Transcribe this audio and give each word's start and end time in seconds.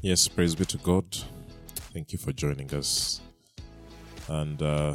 Yes, 0.00 0.28
praise 0.28 0.54
be 0.54 0.64
to 0.66 0.78
God. 0.78 1.04
Thank 1.92 2.12
you 2.12 2.20
for 2.20 2.30
joining 2.32 2.72
us. 2.72 3.20
And 4.28 4.62
uh, 4.62 4.94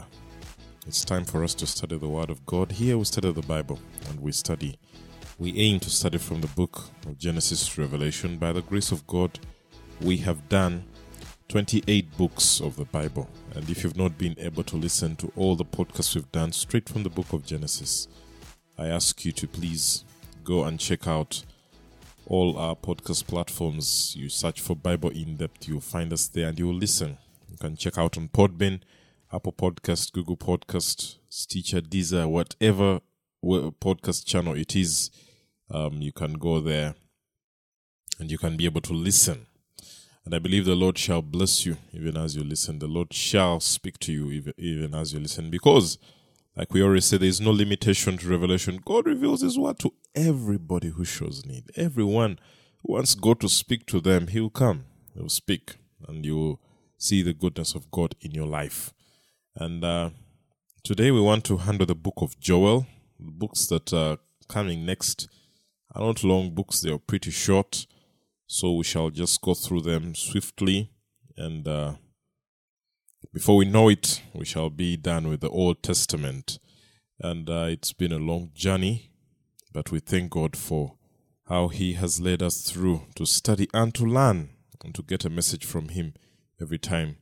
it's 0.88 1.04
time 1.04 1.26
for 1.26 1.44
us 1.44 1.54
to 1.56 1.68
study 1.68 1.98
the 1.98 2.08
Word 2.08 2.30
of 2.30 2.46
God. 2.46 2.72
Here 2.72 2.98
we 2.98 3.04
study 3.04 3.30
the 3.34 3.42
Bible 3.42 3.78
and 4.08 4.22
we 4.22 4.32
study. 4.32 4.80
We 5.38 5.58
aim 5.58 5.82
to 5.82 5.90
study 5.90 6.20
from 6.20 6.40
the 6.40 6.48
book 6.48 6.86
of 7.06 7.18
Genesis 7.18 7.68
to 7.68 7.82
Revelation. 7.82 8.38
By 8.38 8.54
the 8.54 8.62
grace 8.62 8.94
of 8.94 9.06
God, 9.06 9.40
we 10.00 10.16
have 10.18 10.48
done 10.48 10.86
28 11.50 12.18
books 12.18 12.62
of 12.62 12.78
the 12.78 12.86
Bible. 12.86 13.28
And 13.56 13.70
if 13.70 13.84
you've 13.84 13.98
not 13.98 14.18
been 14.18 14.36
able 14.40 14.64
to 14.64 14.78
listen 14.78 15.18
to 15.18 15.34
all 15.36 15.58
the 15.58 15.66
podcasts 15.66 16.16
we've 16.16 16.32
done 16.32 16.54
straight 16.54 16.88
from 16.88 17.04
the 17.04 17.10
book 17.10 17.34
of 17.34 17.46
Genesis, 17.46 18.08
I 18.78 18.88
ask 18.88 19.26
you 19.26 19.34
to 19.34 19.48
please 19.50 20.06
go 20.46 20.64
and 20.64 20.80
check 20.80 21.10
out 21.10 21.44
all 22.28 22.58
our 22.58 22.76
podcast 22.76 23.28
platforms. 23.28 24.16
You 24.16 24.30
search 24.30 24.62
for 24.62 24.76
Bible 24.76 25.10
in 25.10 25.38
depth, 25.38 25.68
you'll 25.68 25.82
find 25.82 26.14
us 26.14 26.28
there 26.28 26.48
and 26.48 26.58
you'll 26.58 26.76
listen. 26.76 27.18
You 27.50 27.58
can 27.58 27.76
check 27.76 27.98
out 27.98 28.18
on 28.18 28.30
Podbean, 28.30 28.82
Apple 29.32 29.54
Podcast, 29.54 30.12
Google 30.14 30.38
Podcast, 30.38 31.18
Stitcher, 31.30 31.82
Deezer, 31.82 32.28
whatever 32.28 33.02
podcast 33.44 34.26
channel 34.26 34.56
it 34.56 34.76
is. 34.76 35.12
Um, 35.70 36.02
you 36.02 36.12
can 36.12 36.34
go 36.34 36.60
there 36.60 36.96
and 38.20 38.32
you 38.32 38.38
can 38.38 38.58
be 38.58 38.66
able 38.66 38.82
to 38.82 38.94
listen. 38.94 39.48
And 40.26 40.34
I 40.34 40.40
believe 40.40 40.66
the 40.66 40.76
Lord 40.76 40.98
shall 40.98 41.22
bless 41.22 41.66
you 41.66 41.78
even 41.92 42.16
as 42.16 42.36
you 42.36 42.44
listen. 42.44 42.80
The 42.80 42.88
Lord 42.88 43.14
shall 43.14 43.60
speak 43.60 44.00
to 44.00 44.14
you 44.14 44.32
even, 44.32 44.54
even 44.58 44.96
as 44.96 45.14
you 45.14 45.20
listen 45.20 45.50
because 45.50 45.98
like 46.56 46.74
we 46.74 46.84
already 46.84 47.02
said, 47.02 47.22
there 47.22 47.30
is 47.30 47.42
no 47.42 47.52
limitation 47.52 48.18
to 48.18 48.28
revelation. 48.28 48.80
God 48.84 49.06
reveals 49.08 49.42
His 49.42 49.58
word 49.58 49.80
to 49.80 49.94
everybody 50.14 50.90
who 50.90 51.04
shows 51.04 51.46
need. 51.46 51.72
Everyone 51.76 52.40
who 52.82 52.94
wants 52.94 53.16
God 53.16 53.40
to 53.42 53.50
speak 53.50 53.86
to 53.88 54.00
them, 54.00 54.28
He 54.28 54.40
will 54.40 54.50
come. 54.50 54.86
He 55.14 55.22
will 55.22 55.30
speak, 55.30 55.78
and 56.08 56.26
you 56.26 56.36
will 56.36 56.62
see 56.98 57.24
the 57.24 57.34
goodness 57.34 57.76
of 57.76 57.90
God 57.92 58.16
in 58.22 58.32
your 58.32 58.48
life. 58.48 58.94
And 59.56 59.84
uh, 59.84 60.12
today 60.84 61.12
we 61.12 61.22
want 61.22 61.44
to 61.46 61.58
handle 61.58 61.86
the 61.86 61.96
book 61.96 62.16
of 62.18 62.40
Joel, 62.40 62.86
the 63.20 63.32
books 63.32 63.66
that 63.68 63.92
are 63.94 64.18
coming 64.48 64.86
next 64.86 65.28
are 65.96 66.06
not 66.06 66.24
long 66.24 66.54
books, 66.54 66.82
they 66.82 66.92
are 66.92 67.00
pretty 67.00 67.32
short. 67.32 67.86
So 68.48 68.74
we 68.74 68.84
shall 68.84 69.10
just 69.10 69.42
go 69.42 69.54
through 69.54 69.82
them 69.82 70.16
swiftly 70.16 70.92
and 71.38 71.68
uh, 71.68 71.94
before 73.32 73.58
we 73.58 73.66
know 73.66 73.90
it, 73.90 74.22
we 74.34 74.46
shall 74.46 74.70
be 74.70 74.98
done 74.98 75.28
with 75.28 75.42
the 75.42 75.50
Old 75.50 75.82
Testament. 75.84 76.60
And 77.20 77.50
uh, 77.50 77.68
it's 77.70 77.94
been 77.94 78.12
a 78.12 78.18
long 78.18 78.52
journey, 78.54 79.12
but 79.72 79.92
we 79.92 80.00
thank 80.00 80.32
God 80.32 80.58
for 80.58 80.96
how 81.48 81.68
He 81.70 81.94
has 81.94 82.20
led 82.20 82.42
us 82.42 82.70
through 82.70 83.04
to 83.16 83.26
study 83.26 83.70
and 83.74 83.94
to 83.96 84.04
learn 84.04 84.50
and 84.84 84.94
to 84.96 85.02
get 85.04 85.26
a 85.26 85.30
message 85.30 85.66
from 85.66 85.90
Him 85.90 86.14
every 86.62 86.80
time 86.80 87.18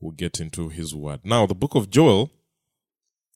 we 0.00 0.14
get 0.14 0.40
into 0.40 0.68
His 0.68 0.94
Word. 0.94 1.20
Now, 1.24 1.46
the 1.46 1.54
book 1.54 1.74
of 1.74 1.90
Joel 1.90 2.30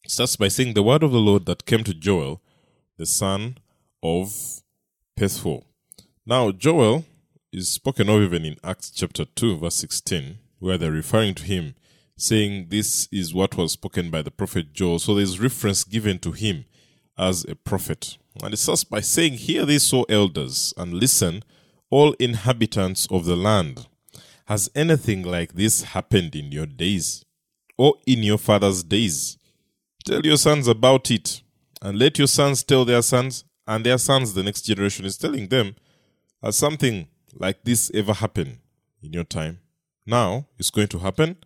starts 0.07 0.37
by 0.37 0.49
saying, 0.49 0.75
The 0.75 0.83
word 0.83 1.03
of 1.03 1.13
the 1.13 1.19
Lord 1.19 1.47
that 1.47 1.67
came 1.67 1.85
to 1.85 1.95
Joel, 1.95 2.43
the 2.99 3.07
son 3.07 3.59
of 4.03 4.63
Pethuel. 5.19 5.65
Now, 6.27 6.51
Joel 6.53 7.05
is 7.53 7.71
spoken 7.71 8.09
of 8.09 8.23
even 8.23 8.45
in 8.45 8.57
Acts 8.65 8.91
chapter 8.91 9.25
2, 9.25 9.59
verse 9.59 9.77
16, 9.77 10.39
where 10.59 10.79
they're 10.79 10.91
referring 10.91 11.35
to 11.35 11.45
him 11.45 11.75
saying 12.23 12.67
this 12.69 13.09
is 13.11 13.35
what 13.35 13.57
was 13.57 13.73
spoken 13.73 14.09
by 14.09 14.23
the 14.23 14.31
prophet 14.31 14.73
Joel. 14.73 15.01
So 15.01 15.17
there's 15.17 15.41
reference 15.41 15.83
given 15.83 16.21
to 16.21 16.31
him 16.31 16.65
as 17.19 17.45
a 17.45 17.57
prophet. 17.57 18.17
And 18.43 18.55
it 18.55 18.59
starts 18.59 18.85
by 18.85 19.01
saying, 19.01 19.35
Hear 19.35 19.67
this, 19.67 19.93
O 19.93 20.05
elders, 20.05 20.73
and 20.77 20.95
listen, 20.95 21.43
all 21.91 22.13
inhabitants 22.15 23.09
of 23.11 23.25
the 23.25 23.35
land. 23.35 23.87
Has 24.47 24.71
anything 24.75 25.23
like 25.23 25.55
this 25.55 25.83
happened 25.83 26.35
in 26.37 26.53
your 26.53 26.67
days, 26.67 27.25
or 27.77 27.95
in 28.07 28.23
your 28.23 28.39
father's 28.39 28.83
days? 28.83 29.37
Tell 30.05 30.25
your 30.25 30.37
sons 30.37 30.69
about 30.69 31.11
it, 31.11 31.43
and 31.81 31.99
let 31.99 32.19
your 32.19 32.29
sons 32.29 32.63
tell 32.63 32.85
their 32.85 33.03
sons, 33.03 33.45
and 33.67 33.85
their 33.85 33.99
sons, 33.99 34.35
the 34.35 34.43
next 34.43 34.63
generation, 34.63 35.05
is 35.05 35.19
telling 35.19 35.49
them, 35.49 35.75
Has 36.43 36.57
something 36.57 37.09
like 37.35 37.65
this 37.65 37.91
ever 37.93 38.13
happened 38.13 38.59
in 39.03 39.13
your 39.13 39.25
time? 39.25 39.59
Now 40.07 40.47
it's 40.59 40.71
going 40.71 40.89
to 40.89 40.99
happen 40.99 41.37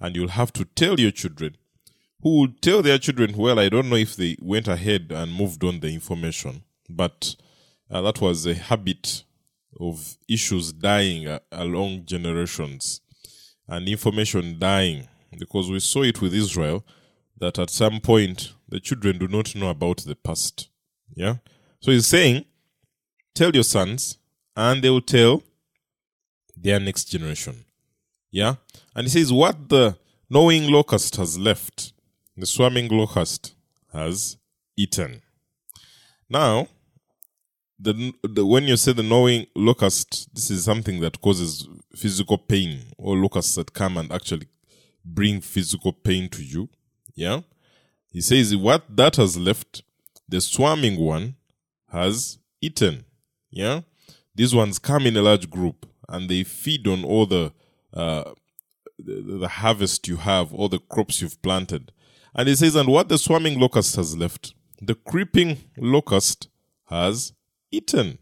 and 0.00 0.16
you'll 0.16 0.28
have 0.28 0.52
to 0.52 0.64
tell 0.64 0.98
your 0.98 1.10
children 1.10 1.56
who 2.22 2.40
will 2.40 2.52
tell 2.60 2.82
their 2.82 2.98
children 2.98 3.36
well 3.36 3.58
i 3.58 3.68
don't 3.68 3.88
know 3.88 3.96
if 3.96 4.16
they 4.16 4.36
went 4.40 4.68
ahead 4.68 5.10
and 5.10 5.32
moved 5.32 5.62
on 5.64 5.80
the 5.80 5.88
information 5.88 6.62
but 6.88 7.36
uh, 7.90 8.00
that 8.00 8.20
was 8.20 8.46
a 8.46 8.54
habit 8.54 9.24
of 9.78 10.16
issues 10.28 10.72
dying 10.72 11.26
uh, 11.26 11.38
along 11.52 12.04
generations. 12.04 13.00
And 13.68 13.88
information 13.88 14.58
dying 14.58 15.08
because 15.38 15.70
we 15.70 15.78
saw 15.78 16.02
it 16.02 16.20
with 16.20 16.34
israel 16.34 16.84
that 17.38 17.58
at 17.58 17.70
some 17.70 18.00
point 18.00 18.52
the 18.68 18.80
children 18.80 19.18
do 19.18 19.28
not 19.28 19.54
know 19.54 19.70
about 19.70 19.98
the 19.98 20.16
past. 20.16 20.68
Yeah? 21.14 21.36
So 21.80 21.92
he's 21.92 22.06
saying 22.06 22.46
tell 23.34 23.52
your 23.52 23.62
sons 23.62 24.18
and 24.56 24.82
they 24.82 24.90
will 24.90 25.00
tell 25.00 25.42
their 26.56 26.80
next 26.80 27.04
generation 27.04 27.64
yeah. 28.30 28.54
And 28.94 29.06
he 29.06 29.10
says, 29.10 29.32
What 29.32 29.68
the 29.68 29.96
gnawing 30.28 30.70
locust 30.70 31.16
has 31.16 31.38
left, 31.38 31.92
the 32.36 32.46
swarming 32.46 32.88
locust 32.88 33.54
has 33.92 34.36
eaten. 34.76 35.22
Now, 36.28 36.68
the, 37.78 38.12
the, 38.22 38.46
when 38.46 38.64
you 38.64 38.76
say 38.76 38.92
the 38.92 39.02
gnawing 39.02 39.46
locust, 39.54 40.32
this 40.34 40.50
is 40.50 40.64
something 40.64 41.00
that 41.00 41.20
causes 41.20 41.66
physical 41.96 42.38
pain, 42.38 42.92
or 42.98 43.16
locusts 43.16 43.54
that 43.56 43.72
come 43.72 43.96
and 43.96 44.12
actually 44.12 44.46
bring 45.04 45.40
physical 45.40 45.92
pain 45.92 46.28
to 46.28 46.42
you. 46.42 46.68
Yeah. 47.14 47.40
He 48.12 48.20
says, 48.20 48.54
What 48.54 48.84
that 48.96 49.16
has 49.16 49.36
left, 49.36 49.82
the 50.28 50.40
swarming 50.40 51.00
one 51.00 51.36
has 51.90 52.38
eaten. 52.60 53.04
Yeah. 53.50 53.80
These 54.34 54.54
ones 54.54 54.78
come 54.78 55.06
in 55.06 55.16
a 55.16 55.22
large 55.22 55.50
group 55.50 55.86
and 56.08 56.28
they 56.28 56.44
feed 56.44 56.86
on 56.86 57.04
all 57.04 57.26
the 57.26 57.52
uh, 57.94 58.32
the, 58.98 59.38
the 59.38 59.48
harvest 59.48 60.08
you 60.08 60.16
have, 60.16 60.52
all 60.52 60.68
the 60.68 60.78
crops 60.78 61.20
you've 61.20 61.40
planted. 61.42 61.92
And 62.34 62.48
he 62.48 62.54
says, 62.54 62.76
and 62.76 62.88
what 62.88 63.08
the 63.08 63.18
swarming 63.18 63.58
locust 63.58 63.96
has 63.96 64.16
left, 64.16 64.54
the 64.80 64.94
creeping 64.94 65.58
locust 65.76 66.48
has 66.86 67.32
eaten. 67.70 68.18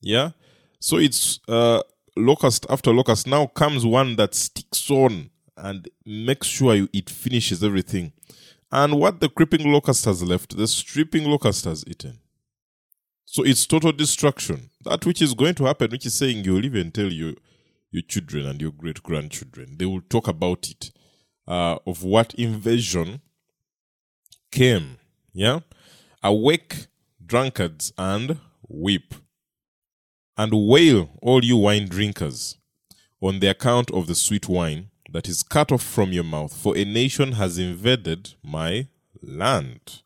Yeah. 0.00 0.30
So 0.78 0.96
it's 0.96 1.40
uh, 1.48 1.82
locust 2.16 2.66
after 2.70 2.92
locust. 2.92 3.26
Now 3.26 3.46
comes 3.46 3.84
one 3.84 4.16
that 4.16 4.34
sticks 4.34 4.90
on 4.90 5.30
and 5.56 5.88
makes 6.04 6.46
sure 6.46 6.74
you, 6.74 6.88
it 6.92 7.10
finishes 7.10 7.62
everything. 7.62 8.12
And 8.72 8.98
what 8.98 9.20
the 9.20 9.28
creeping 9.28 9.70
locust 9.72 10.04
has 10.04 10.22
left, 10.22 10.56
the 10.56 10.68
stripping 10.68 11.24
locust 11.24 11.64
has 11.64 11.84
eaten. 11.86 12.20
So 13.24 13.44
it's 13.44 13.66
total 13.66 13.92
destruction. 13.92 14.70
That 14.84 15.04
which 15.04 15.20
is 15.20 15.34
going 15.34 15.54
to 15.56 15.64
happen, 15.64 15.90
which 15.90 16.06
is 16.06 16.14
saying 16.14 16.44
you'll 16.44 16.64
even 16.64 16.90
tell 16.90 17.12
you 17.12 17.36
your 17.90 18.02
children 18.02 18.46
and 18.46 18.60
your 18.60 18.72
great 18.72 19.02
grandchildren. 19.02 19.76
They 19.78 19.86
will 19.86 20.02
talk 20.02 20.28
about 20.28 20.68
it 20.68 20.90
uh, 21.46 21.78
of 21.86 22.02
what 22.04 22.34
invasion 22.34 23.20
came. 24.50 24.98
Yeah, 25.32 25.60
awake 26.22 26.86
drunkards 27.24 27.92
and 27.96 28.38
weep 28.68 29.14
and 30.36 30.52
wail 30.54 31.10
all 31.22 31.44
you 31.44 31.56
wine 31.56 31.86
drinkers 31.86 32.56
on 33.20 33.40
the 33.40 33.48
account 33.48 33.90
of 33.90 34.06
the 34.06 34.14
sweet 34.14 34.48
wine 34.48 34.90
that 35.12 35.28
is 35.28 35.42
cut 35.42 35.70
off 35.70 35.82
from 35.82 36.12
your 36.12 36.24
mouth, 36.24 36.52
for 36.52 36.76
a 36.76 36.84
nation 36.84 37.32
has 37.32 37.58
invaded 37.58 38.34
my 38.42 38.86
land. 39.22 40.02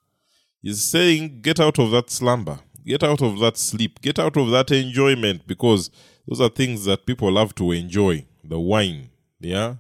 He's 0.63 0.83
saying, 0.83 1.41
Get 1.43 1.61
out 1.61 1.79
of 1.79 1.91
that 1.93 2.11
slumber, 2.11 2.61
get 2.85 3.03
out 3.03 3.23
of 3.23 3.39
that 3.41 3.57
sleep, 3.57 4.01
get 4.01 4.19
out 4.19 4.37
of 4.37 4.51
that 4.51 4.71
enjoyment, 4.71 5.47
because 5.47 5.91
those 6.27 6.41
are 6.41 6.49
things 6.49 6.85
that 6.85 7.07
people 7.07 7.31
love 7.31 7.55
to 7.57 7.73
enjoy. 7.73 8.27
The 8.43 8.59
wine, 8.59 9.11
yeah, 9.41 9.77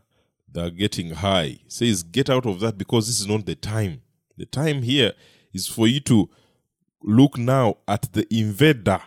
they're 0.50 0.70
getting 0.70 1.10
high. 1.10 1.58
says, 1.68 2.02
get 2.02 2.30
out 2.30 2.46
of 2.46 2.60
that 2.60 2.78
because 2.78 3.06
this 3.06 3.20
is 3.20 3.26
not 3.26 3.46
the 3.46 3.54
time. 3.54 4.02
The 4.36 4.46
time 4.46 4.82
here 4.82 5.12
is 5.52 5.66
for 5.66 5.86
you 5.86 6.00
to 6.00 6.28
look 7.02 7.38
now 7.38 7.76
at 7.86 8.12
the 8.12 8.26
invader, 8.34 9.00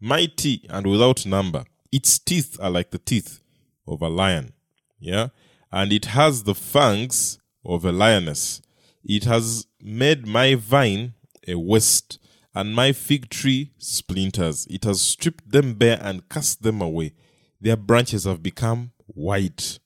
mighty 0.00 0.66
and 0.68 0.86
without 0.86 1.26
number. 1.26 1.64
Its 1.90 2.18
teeth 2.18 2.58
are 2.60 2.70
like 2.70 2.90
the 2.90 2.98
teeth 2.98 3.40
of 3.86 4.00
a 4.00 4.08
lion, 4.08 4.52
yeah, 4.98 5.28
and 5.70 5.92
it 5.92 6.06
has 6.06 6.44
the 6.44 6.54
fangs 6.54 7.38
of 7.64 7.84
a 7.84 7.92
lioness. 7.92 8.62
It 9.04 9.24
has 9.24 9.66
made 9.80 10.26
my 10.26 10.54
vine 10.54 11.14
a 11.46 11.56
waste 11.56 12.18
and 12.54 12.74
my 12.74 12.92
fig 12.92 13.30
tree 13.30 13.72
splinters. 13.78 14.66
It 14.70 14.84
has 14.84 15.00
stripped 15.00 15.50
them 15.50 15.74
bare 15.74 15.98
and 16.02 16.28
cast 16.28 16.62
them 16.62 16.80
away. 16.80 17.14
Their 17.60 17.76
branches 17.76 18.24
have 18.24 18.42
become 18.42 18.92
white. 19.06 19.78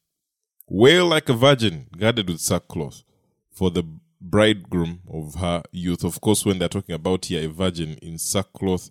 Wail 0.68 1.06
like 1.06 1.28
a 1.28 1.34
virgin 1.34 1.86
guarded 1.96 2.28
with 2.28 2.40
sackcloth 2.40 3.02
for 3.50 3.70
the 3.70 3.84
bridegroom 4.20 5.00
of 5.08 5.36
her 5.36 5.62
youth. 5.70 6.02
Of 6.04 6.20
course, 6.20 6.44
when 6.44 6.58
they're 6.58 6.68
talking 6.68 6.94
about 6.94 7.26
here 7.26 7.48
a 7.48 7.52
virgin 7.52 7.98
in 8.02 8.18
sackcloth 8.18 8.90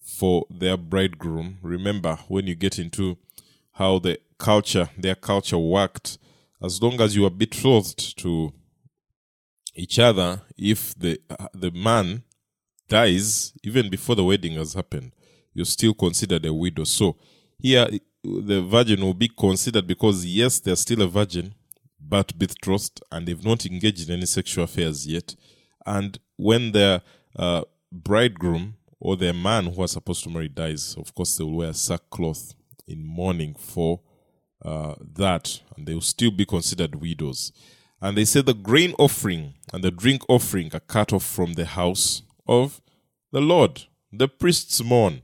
for 0.00 0.46
their 0.50 0.76
bridegroom, 0.76 1.58
remember 1.62 2.18
when 2.28 2.46
you 2.46 2.54
get 2.54 2.78
into 2.78 3.18
how 3.72 3.98
the 3.98 4.18
culture, 4.38 4.88
their 4.98 5.14
culture 5.14 5.58
worked. 5.58 6.18
As 6.62 6.82
long 6.82 7.00
as 7.00 7.14
you 7.14 7.26
are 7.26 7.30
betrothed 7.30 8.18
to 8.18 8.52
each 9.74 9.98
other, 9.98 10.42
if 10.56 10.94
the 10.98 11.20
uh, 11.28 11.48
the 11.52 11.70
man 11.70 12.22
dies 12.94 13.52
even 13.64 13.90
before 13.90 14.14
the 14.14 14.22
wedding 14.22 14.52
has 14.52 14.72
happened, 14.72 15.10
you're 15.52 15.66
still 15.66 15.92
considered 15.94 16.46
a 16.46 16.54
widow. 16.54 16.84
So 16.84 17.16
here, 17.58 17.88
the 18.22 18.62
virgin 18.62 19.00
will 19.00 19.14
be 19.14 19.28
considered 19.28 19.88
because 19.88 20.24
yes, 20.24 20.60
they're 20.60 20.76
still 20.76 21.02
a 21.02 21.08
virgin, 21.08 21.54
but 21.98 22.38
betrothed, 22.38 23.02
and 23.10 23.26
they've 23.26 23.44
not 23.44 23.66
engaged 23.66 24.08
in 24.08 24.14
any 24.14 24.26
sexual 24.26 24.62
affairs 24.62 25.08
yet. 25.08 25.34
And 25.84 26.20
when 26.36 26.70
their 26.70 27.02
uh, 27.34 27.62
bridegroom 27.90 28.76
or 29.00 29.16
their 29.16 29.34
man 29.34 29.64
who 29.72 29.82
are 29.82 29.88
supposed 29.88 30.22
to 30.22 30.30
marry 30.30 30.48
dies, 30.48 30.94
of 30.96 31.12
course, 31.16 31.36
they 31.36 31.42
will 31.42 31.56
wear 31.56 31.72
sackcloth 31.72 32.54
in 32.86 33.04
mourning 33.04 33.56
for 33.58 34.02
uh, 34.64 34.94
that, 35.16 35.60
and 35.76 35.84
they 35.84 35.94
will 35.94 36.00
still 36.00 36.30
be 36.30 36.46
considered 36.46 36.94
widows. 36.94 37.50
And 38.00 38.16
they 38.16 38.24
say 38.24 38.40
the 38.40 38.54
grain 38.54 38.94
offering 39.00 39.54
and 39.72 39.82
the 39.82 39.90
drink 39.90 40.22
offering 40.28 40.70
are 40.72 40.80
cut 40.94 41.12
off 41.12 41.24
from 41.24 41.54
the 41.54 41.64
house 41.64 42.22
of 42.46 42.80
the 43.34 43.40
Lord. 43.40 43.82
The 44.12 44.28
priests 44.28 44.80
mourn, 44.80 45.22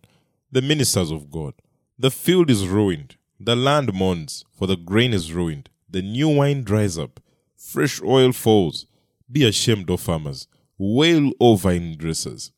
the 0.51 0.61
ministers 0.61 1.13
of 1.13 1.31
God. 1.31 1.55
The 1.97 2.11
field 2.11 2.51
is 2.51 2.67
ruined, 2.67 3.15
the 3.39 3.55
land 3.55 3.95
mourns, 3.95 4.45
for 4.53 4.67
the 4.67 4.77
grain 4.77 5.13
is 5.15 5.33
ruined. 5.33 5.71
The 5.89 6.03
new 6.03 6.29
wine 6.29 6.65
dries 6.65 6.99
up, 6.99 7.21
fresh 7.57 8.03
oil 8.03 8.33
falls. 8.33 8.87
Be 9.31 9.45
ashamed, 9.47 9.89
O 9.91 9.97
farmers. 9.97 10.49
Wail, 10.77 11.31
O 11.41 11.55
vine 11.55 11.97
dressers. 11.97 12.51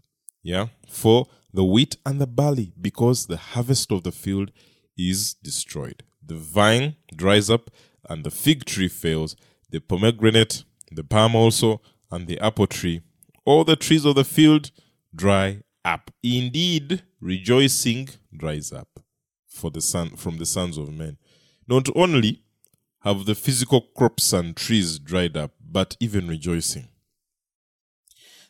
Yeah, 0.43 0.69
for 0.89 1.27
the 1.53 1.65
wheat 1.65 1.99
and 2.07 2.19
the 2.19 2.27
barley, 2.27 2.73
because 2.81 3.27
the 3.27 3.37
harvest 3.37 3.93
of 3.93 4.05
the 4.05 4.13
field 4.13 4.53
is 4.97 5.35
destroyed. 5.35 6.03
The 6.27 6.37
vine 6.37 6.97
dries 7.15 7.51
up, 7.51 7.71
and 8.09 8.25
the 8.25 8.31
fig 8.31 8.65
tree 8.65 8.89
fails, 8.89 9.37
the 9.69 9.81
pomegranate, 9.81 10.65
the 10.91 11.05
palm 11.05 11.35
also, 11.35 11.83
and 12.11 12.27
the 12.27 12.41
apple 12.41 12.67
tree. 12.67 13.03
All 13.45 13.65
the 13.65 13.77
trees 13.77 14.07
of 14.07 14.15
the 14.15 14.25
field 14.25 14.71
dry 15.15 15.63
up. 15.85 16.11
Indeed, 16.23 17.03
rejoicing 17.21 18.09
dries 18.37 18.73
up 18.73 19.01
for 19.47 19.71
the 19.71 19.81
son 19.81 20.17
from 20.17 20.39
the 20.39 20.47
sons 20.47 20.79
of 20.79 20.93
men. 20.93 21.19
Not 21.69 21.89
only 21.95 22.43
have 23.01 23.27
the 23.27 23.35
physical 23.35 23.81
crops 23.97 24.33
and 24.33 24.57
trees 24.57 24.99
dried 24.99 25.37
up, 25.37 25.53
but 25.61 25.97
even 26.01 26.29
rejoicing. 26.29 26.89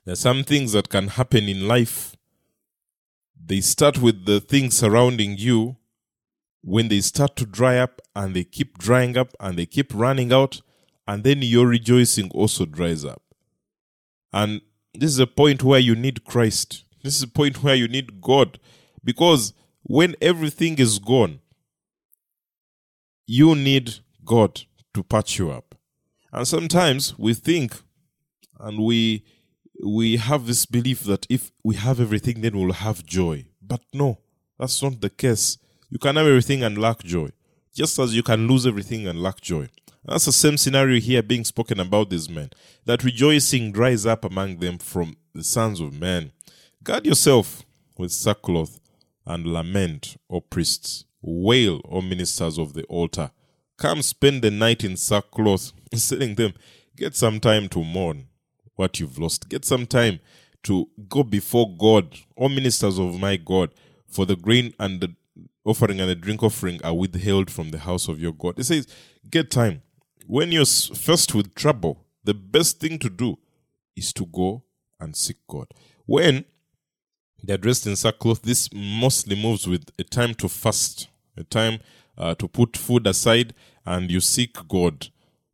There 0.05 0.12
are 0.12 0.17
some 0.17 0.44
things 0.44 0.73
that 0.73 0.88
can 0.88 1.09
happen 1.09 1.49
in 1.49 1.69
life. 1.69 2.17
They 3.44 3.61
start 3.61 3.99
with 3.99 4.26
the 4.26 4.41
things 4.41 4.76
surrounding 4.76 5.38
you. 5.38 5.76
When 6.65 6.88
they 6.88 7.00
start 7.00 7.35
to 7.37 7.47
dry 7.47 7.79
up 7.79 8.00
and 8.15 8.35
they 8.35 8.44
keep 8.44 8.79
drying 8.79 9.17
up 9.17 9.32
and 9.41 9.58
they 9.58 9.67
keep 9.67 9.93
running 9.94 10.32
out, 10.32 10.61
and 11.08 11.25
then 11.25 11.43
your 11.43 11.67
rejoicing 11.67 12.31
also 12.31 12.67
dries 12.67 13.05
up. 13.05 13.23
And 14.32 14.61
this 14.94 15.11
is 15.11 15.19
a 15.19 15.27
point 15.27 15.62
where 15.62 15.81
you 15.81 15.94
need 15.94 16.25
Christ. 16.25 16.85
This 17.03 17.17
is 17.17 17.23
a 17.23 17.29
point 17.29 17.62
where 17.62 17.75
you 17.75 17.89
need 17.89 18.21
God. 18.21 18.59
Because 19.03 19.53
when 19.83 20.15
everything 20.21 20.79
is 20.79 20.99
gone, 20.99 21.41
you 23.27 23.55
need 23.55 23.94
God 24.25 24.62
to 24.94 25.03
patch 25.03 25.39
you 25.39 25.50
up. 25.50 25.75
And 26.33 26.47
sometimes 26.47 27.19
we 27.19 27.35
think 27.35 27.81
and 28.61 28.79
we 28.79 29.25
we 29.85 30.17
have 30.17 30.47
this 30.47 30.65
belief 30.65 31.03
that 31.05 31.27
if 31.29 31.50
we 31.65 31.75
have 31.75 31.99
everything, 31.99 32.41
then 32.41 32.56
we'll 32.56 32.73
have 32.73 33.05
joy. 33.05 33.47
But 33.61 33.81
no, 33.93 34.19
that's 34.59 34.83
not 34.83 35.00
the 35.00 35.11
case. 35.11 35.59
You 35.91 35.99
can 35.99 36.17
have 36.17 36.27
everything 36.27 36.62
and 36.62 36.79
lack 36.79 37.03
joy, 37.03 37.31
just 37.75 37.99
as 37.99 38.15
you 38.15 38.23
can 38.23 38.47
lose 38.47 38.67
everything 38.67 39.09
and 39.09 39.21
lack 39.21 39.41
joy. 39.41 39.69
That's 40.04 40.25
the 40.25 40.32
same 40.32 40.56
scenario 40.56 41.00
here 41.00 41.22
being 41.22 41.44
spoken 41.44 41.78
about 41.78 42.10
these 42.10 42.28
men. 42.28 42.50
That 42.87 43.04
rejoicing 43.04 43.70
dries 43.72 44.04
up 44.04 44.25
among 44.25 44.58
them 44.58 44.78
from 44.78 45.16
the 45.32 45.44
sons 45.44 45.81
of 45.81 45.99
men. 45.99 46.32
Guard 46.82 47.06
yourself 47.06 47.64
with 47.96 48.10
sackcloth 48.10 48.81
and 49.25 49.46
lament, 49.46 50.16
O 50.28 50.40
priests. 50.40 51.04
Wail, 51.20 51.81
O 51.88 52.00
ministers 52.00 52.58
of 52.58 52.72
the 52.72 52.82
altar. 52.84 53.31
Come 53.78 54.02
spend 54.02 54.43
the 54.43 54.50
night 54.50 54.82
in 54.82 54.96
sackcloth, 54.96 55.72
telling 56.08 56.34
them, 56.34 56.55
get 56.96 57.14
some 57.14 57.38
time 57.38 57.69
to 57.69 57.84
mourn 57.84 58.26
what 58.75 58.98
you've 58.98 59.19
lost. 59.19 59.48
Get 59.48 59.64
some 59.64 59.87
time 59.87 60.19
to 60.64 60.88
go 61.08 61.22
before 61.22 61.76
God, 61.76 62.19
O 62.37 62.48
ministers 62.48 62.98
of 62.98 63.20
my 63.20 63.37
God, 63.37 63.70
for 64.08 64.26
the 64.26 64.34
grain 64.34 64.75
and 64.81 65.00
the 65.00 65.14
offering 65.64 66.00
and 66.00 66.10
the 66.10 66.16
drink 66.16 66.43
offering 66.43 66.81
are 66.82 66.94
withheld 66.94 67.50
from 67.50 67.70
the 67.70 67.78
house 67.78 68.08
of 68.08 68.19
your 68.19 68.32
God. 68.32 68.58
It 68.58 68.64
says, 68.64 68.88
get 69.31 69.48
time 69.48 69.82
when 70.26 70.52
you're 70.52 70.64
faced 70.64 71.34
with 71.34 71.54
trouble, 71.54 72.04
the 72.24 72.34
best 72.34 72.80
thing 72.80 72.98
to 73.00 73.10
do 73.10 73.38
is 73.96 74.12
to 74.14 74.26
go 74.26 74.62
and 75.00 75.16
seek 75.16 75.36
God. 75.48 75.66
When 76.06 76.44
they're 77.42 77.58
dressed 77.58 77.86
in 77.86 77.96
sackcloth, 77.96 78.42
this 78.42 78.69
mostly 78.72 79.40
moves 79.40 79.66
with 79.66 79.90
a 79.98 80.04
time 80.04 80.34
to 80.36 80.48
fast, 80.48 81.08
a 81.36 81.44
time 81.44 81.80
uh, 82.16 82.34
to 82.36 82.48
put 82.48 82.76
food 82.76 83.06
aside, 83.06 83.54
and 83.84 84.10
you 84.10 84.20
seek 84.20 84.56
God. 84.69 85.08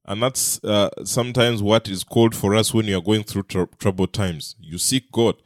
And 0.04 0.22
that's 0.22 0.62
uh, 0.64 0.90
sometimes 1.04 1.62
what 1.62 1.88
is 1.88 2.04
called 2.04 2.34
for 2.34 2.54
us 2.54 2.72
when 2.72 2.86
you 2.86 2.98
are 2.98 3.02
going 3.02 3.24
through 3.24 3.44
tr- 3.44 3.64
troubled 3.78 4.12
times. 4.12 4.56
You 4.60 4.78
seek 4.78 5.12
God. 5.12 5.36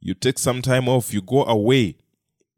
You 0.00 0.14
take 0.14 0.38
some 0.38 0.62
time 0.62 0.88
off. 0.88 1.12
You 1.12 1.20
go 1.20 1.44
away 1.44 1.96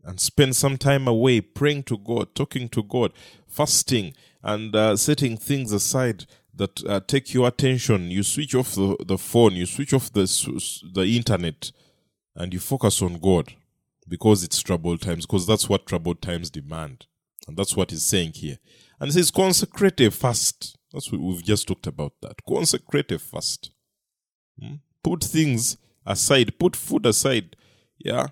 and 0.04 0.20
spend 0.20 0.56
some 0.56 0.78
time 0.78 1.06
away 1.08 1.40
praying 1.40 1.82
to 1.84 1.98
God, 1.98 2.34
talking 2.34 2.68
to 2.70 2.82
God, 2.82 3.12
fasting, 3.46 4.14
and 4.43 4.75
uh, 4.75 4.96
setting 4.96 5.37
things 5.37 5.73
aside 5.73 6.26
that 6.55 6.85
uh, 6.85 7.00
take 7.06 7.32
your 7.32 7.49
attention. 7.49 8.11
You 8.11 8.23
switch 8.23 8.55
off 8.55 8.75
the, 8.75 8.96
the 9.06 9.19
phone, 9.19 9.55
you 9.55 9.67
switch 9.67 9.93
off 9.93 10.12
the, 10.12 10.26
the 10.93 11.02
internet, 11.17 11.73
and 12.35 12.52
you 12.52 12.61
focus 12.61 13.02
on 13.02 13.19
God 13.19 13.52
because 14.08 14.43
it's 14.43 14.61
troubled 14.61 15.02
times, 15.02 15.26
because 15.26 15.46
that's 15.46 15.69
what 15.69 15.87
troubled 15.87 16.23
times 16.23 16.50
demand. 16.50 17.06
And 17.46 17.56
that's 17.56 17.76
what 17.76 17.90
he's 17.90 18.05
saying 18.05 18.32
here. 18.35 18.58
And 19.00 19.08
he 19.08 19.12
says, 19.12 19.31
consecrate 19.31 20.00
a 20.00 20.11
fast. 20.11 20.76
That's 20.93 21.11
what 21.12 21.20
we've 21.20 21.44
just 21.44 21.69
talked 21.69 21.87
about 21.87 22.12
that. 22.23 22.44
Consecrate 22.46 23.12
a 23.12 23.19
fast. 23.19 23.70
Hmm? 24.61 24.76
Put 25.02 25.25
things 25.25 25.76
aside, 26.06 26.58
put 26.58 26.75
food 26.75 27.06
aside. 27.06 27.56
Yeah. 27.99 28.29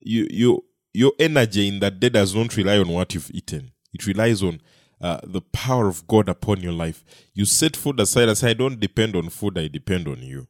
You, 0.00 0.26
you, 0.30 0.64
your 0.92 1.12
energy 1.18 1.68
in 1.68 1.80
that 1.80 2.00
day 2.00 2.08
does 2.08 2.34
not 2.34 2.56
rely 2.56 2.78
on 2.78 2.88
what 2.88 3.14
you've 3.14 3.30
eaten. 3.32 3.72
It 3.92 4.06
relies 4.06 4.42
on 4.42 4.60
uh, 5.00 5.20
the 5.22 5.40
power 5.40 5.88
of 5.88 6.06
God 6.06 6.28
upon 6.28 6.60
your 6.60 6.72
life. 6.72 7.04
You 7.34 7.44
set 7.44 7.76
food 7.76 8.00
aside 8.00 8.28
and 8.28 8.36
say, 8.36 8.50
I 8.50 8.54
don't 8.54 8.80
depend 8.80 9.16
on 9.16 9.28
food, 9.28 9.58
I 9.58 9.68
depend 9.68 10.08
on 10.08 10.22
you. 10.22 10.48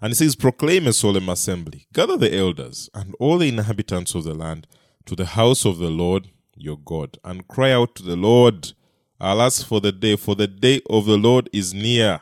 And 0.00 0.10
he 0.10 0.14
says, 0.14 0.36
Proclaim 0.36 0.86
a 0.86 0.92
solemn 0.92 1.28
assembly, 1.28 1.86
gather 1.92 2.16
the 2.16 2.34
elders 2.34 2.90
and 2.94 3.14
all 3.18 3.38
the 3.38 3.48
inhabitants 3.48 4.14
of 4.14 4.24
the 4.24 4.34
land 4.34 4.66
to 5.06 5.16
the 5.16 5.26
house 5.26 5.64
of 5.64 5.78
the 5.78 5.90
Lord 5.90 6.28
your 6.56 6.78
God, 6.78 7.18
and 7.24 7.46
cry 7.48 7.72
out 7.72 7.94
to 7.96 8.02
the 8.02 8.16
Lord. 8.16 8.72
Alas 9.20 9.62
for 9.62 9.80
the 9.80 9.92
day, 9.92 10.16
for 10.16 10.34
the 10.34 10.46
day 10.46 10.80
of 10.90 11.06
the 11.06 11.16
Lord 11.16 11.48
is 11.52 11.72
near. 11.72 12.20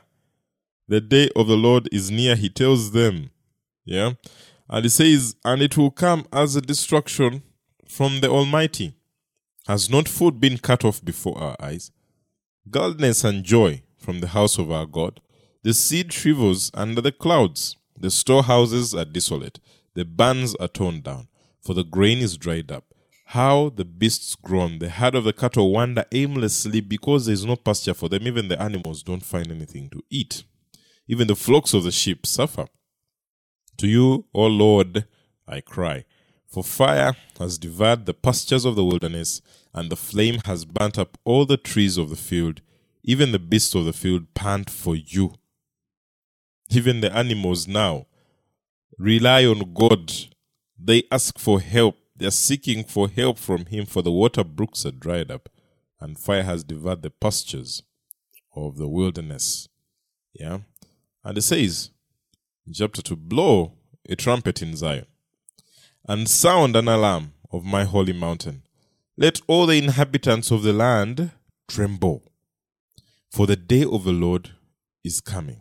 The 0.89 1.01
day 1.01 1.31
of 1.35 1.47
the 1.47 1.57
Lord 1.57 1.89
is 1.91 2.11
near, 2.11 2.37
he 2.37 2.49
tells 2.49 2.93
them. 2.93 3.31
Yeah. 3.85 4.13
And 4.69 4.85
he 4.85 4.89
says, 4.89 5.35
And 5.45 5.63
it 5.63 5.77
will 5.77 5.91
come 5.91 6.27
as 6.33 6.55
a 6.55 6.61
destruction 6.61 7.43
from 7.89 8.21
the 8.21 8.29
Almighty. 8.29 8.95
Has 9.69 9.89
not 9.89 10.09
food 10.09 10.41
been 10.41 10.59
cut 10.59 10.85
off 10.85 11.05
before 11.05 11.39
our 11.39 11.57
eyes? 11.61 11.93
Gladness 12.69 13.23
and 13.23 13.45
joy 13.45 13.83
from 13.97 14.19
the 14.19 14.29
house 14.29 14.59
of 14.59 14.73
our 14.73 14.87
God. 14.87 15.21
The 15.63 15.73
seed 15.73 16.13
shrivels 16.13 16.73
under 16.75 17.01
the 17.01 17.13
clouds. 17.13 17.77
The 17.97 18.11
storehouses 18.11 18.93
are 18.93 19.05
desolate. 19.05 19.61
The 19.95 20.05
barns 20.05 20.57
are 20.57 20.67
torn 20.67 21.03
down, 21.03 21.29
for 21.61 21.75
the 21.75 21.85
grain 21.85 22.19
is 22.19 22.37
dried 22.37 22.73
up. 22.73 22.93
How 23.27 23.71
the 23.71 23.85
beasts 23.85 24.35
groan. 24.35 24.81
The 24.81 24.89
herd 24.89 25.15
of 25.15 25.25
the 25.25 25.33
cattle 25.33 25.71
wander 25.71 26.05
aimlessly 26.11 26.81
because 26.81 27.27
there 27.27 27.35
is 27.35 27.47
no 27.47 27.55
pasture 27.55 27.95
for 27.95 28.09
them. 28.09 28.27
Even 28.27 28.49
the 28.49 28.61
animals 28.61 29.05
don't 29.05 29.25
find 29.25 29.51
anything 29.51 29.89
to 29.91 30.03
eat. 30.11 30.43
Even 31.07 31.29
the 31.29 31.37
flocks 31.37 31.73
of 31.73 31.85
the 31.85 31.93
sheep 31.93 32.27
suffer. 32.27 32.67
To 33.77 33.87
you, 33.87 34.27
O 34.35 34.47
Lord, 34.47 35.07
I 35.47 35.61
cry. 35.61 36.05
For 36.53 36.63
fire 36.63 37.17
has 37.39 37.57
devoured 37.57 38.05
the 38.05 38.13
pastures 38.13 38.67
of 38.67 38.77
the 38.77 38.85
wilderness, 38.85 39.41
and 39.73 39.91
the 39.91 39.97
flame 39.97 40.39
has 40.45 40.67
burnt 40.67 40.99
up 40.99 41.17
all 41.25 41.47
the 41.47 41.57
trees 41.57 41.97
of 41.97 42.11
the 42.11 42.17
field. 42.17 42.61
Even 43.03 43.33
the 43.33 43.39
beasts 43.39 43.75
of 43.75 43.87
the 43.87 43.95
field 43.95 44.35
pant 44.35 44.69
for 44.69 44.95
you. 44.95 45.33
Even 46.69 47.01
the 47.01 47.11
animals 47.17 47.67
now 47.67 48.05
rely 48.99 49.47
on 49.47 49.73
God. 49.73 50.13
They 50.79 51.05
ask 51.11 51.39
for 51.39 51.59
help. 51.59 51.97
They 52.15 52.27
are 52.27 52.31
seeking 52.31 52.85
for 52.85 53.09
help 53.09 53.39
from 53.39 53.65
Him, 53.65 53.87
for 53.87 54.03
the 54.03 54.13
water 54.13 54.45
brooks 54.45 54.85
are 54.85 54.91
dried 54.91 55.31
up, 55.31 55.49
and 56.01 56.19
fire 56.19 56.43
has 56.43 56.65
devoured 56.65 57.01
the 57.01 57.11
pastures 57.11 57.83
of 58.55 58.77
the 58.77 58.89
wilderness. 58.89 59.71
Yeah. 60.35 60.59
And 61.25 61.39
it 61.39 61.43
says, 61.43 61.93
chapter 62.71 63.01
2, 63.01 63.17
blow 63.17 63.73
a 64.07 64.17
trumpet 64.17 64.61
in 64.61 64.77
Zion 64.77 65.07
and 66.07 66.29
sound 66.29 66.77
an 66.77 66.89
alarm 66.89 67.33
of 67.51 67.65
my 67.65 67.85
holy 67.85 68.13
mountain. 68.13 68.63
Let 69.17 69.41
all 69.47 69.67
the 69.67 69.79
inhabitants 69.79 70.51
of 70.51 70.63
the 70.63 70.73
land 70.73 71.31
tremble, 71.69 72.23
for 73.31 73.47
the 73.47 73.57
day 73.57 73.85
of 73.85 74.05
the 74.05 74.13
Lord 74.13 74.51
is 75.05 75.21
coming. 75.21 75.61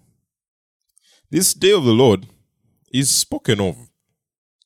This 1.30 1.54
day 1.54 1.72
of 1.72 1.84
the 1.84 1.94
Lord 1.94 2.28
is 2.94 3.10
spoken 3.10 3.60
of 3.62 3.90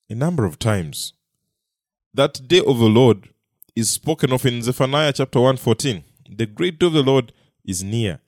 a 0.10 0.16
number 0.16 0.46
of 0.46 0.60
times. 0.60 1.14
That 2.14 2.48
day 2.48 2.60
of 2.60 2.80
the 2.80 2.90
Lord 2.90 3.30
is 3.76 3.90
spoken 3.90 4.32
of 4.32 4.46
in 4.46 4.62
Zephaniah 4.62 5.14
chapter 5.14 5.40
114. 5.40 6.04
The 6.30 6.46
great 6.46 6.80
day 6.80 6.88
of 6.88 6.94
the 6.94 7.04
Lord 7.04 7.34
is 7.64 7.84
near. 7.84 8.20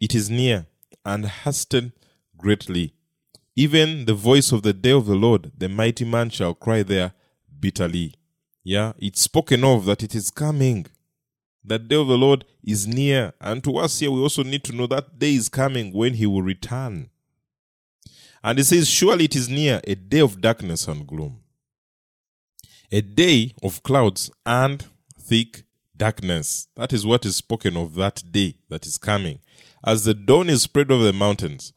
It 0.00 0.14
is 0.14 0.28
near 0.28 0.66
and 1.04 1.26
hasten 1.26 1.92
greatly. 2.36 2.94
Even 3.58 4.04
the 4.04 4.14
voice 4.14 4.52
of 4.52 4.62
the 4.62 4.72
day 4.72 4.92
of 4.92 5.06
the 5.06 5.16
Lord, 5.16 5.50
the 5.58 5.68
mighty 5.68 6.04
man 6.04 6.30
shall 6.30 6.54
cry 6.54 6.84
there 6.84 7.12
bitterly. 7.58 8.14
Yeah, 8.62 8.92
it's 8.98 9.22
spoken 9.22 9.64
of 9.64 9.84
that 9.86 10.04
it 10.04 10.14
is 10.14 10.30
coming. 10.30 10.86
That 11.64 11.88
day 11.88 11.96
of 11.96 12.06
the 12.06 12.16
Lord 12.16 12.44
is 12.62 12.86
near. 12.86 13.32
And 13.40 13.64
to 13.64 13.78
us 13.78 13.98
here, 13.98 14.12
we 14.12 14.20
also 14.20 14.44
need 14.44 14.62
to 14.62 14.72
know 14.72 14.86
that 14.86 15.18
day 15.18 15.34
is 15.34 15.48
coming 15.48 15.92
when 15.92 16.14
he 16.14 16.24
will 16.24 16.42
return. 16.42 17.10
And 18.44 18.58
he 18.58 18.62
says, 18.62 18.88
Surely 18.88 19.24
it 19.24 19.34
is 19.34 19.48
near, 19.48 19.80
a 19.82 19.96
day 19.96 20.20
of 20.20 20.40
darkness 20.40 20.86
and 20.86 21.04
gloom, 21.04 21.40
a 22.92 23.00
day 23.00 23.56
of 23.60 23.82
clouds 23.82 24.30
and 24.46 24.86
thick 25.20 25.64
darkness. 25.96 26.68
That 26.76 26.92
is 26.92 27.04
what 27.04 27.26
is 27.26 27.34
spoken 27.34 27.76
of 27.76 27.96
that 27.96 28.22
day 28.30 28.54
that 28.68 28.86
is 28.86 28.98
coming. 28.98 29.40
As 29.84 30.04
the 30.04 30.14
dawn 30.14 30.48
is 30.48 30.62
spread 30.62 30.92
over 30.92 31.02
the 31.02 31.12
mountains, 31.12 31.72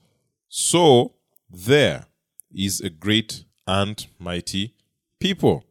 so 0.48 1.16
there 1.52 2.06
is 2.54 2.80
a 2.82 2.90
great 2.90 3.44
and 3.68 4.08
mighty 4.20 4.74
people. 5.20 5.64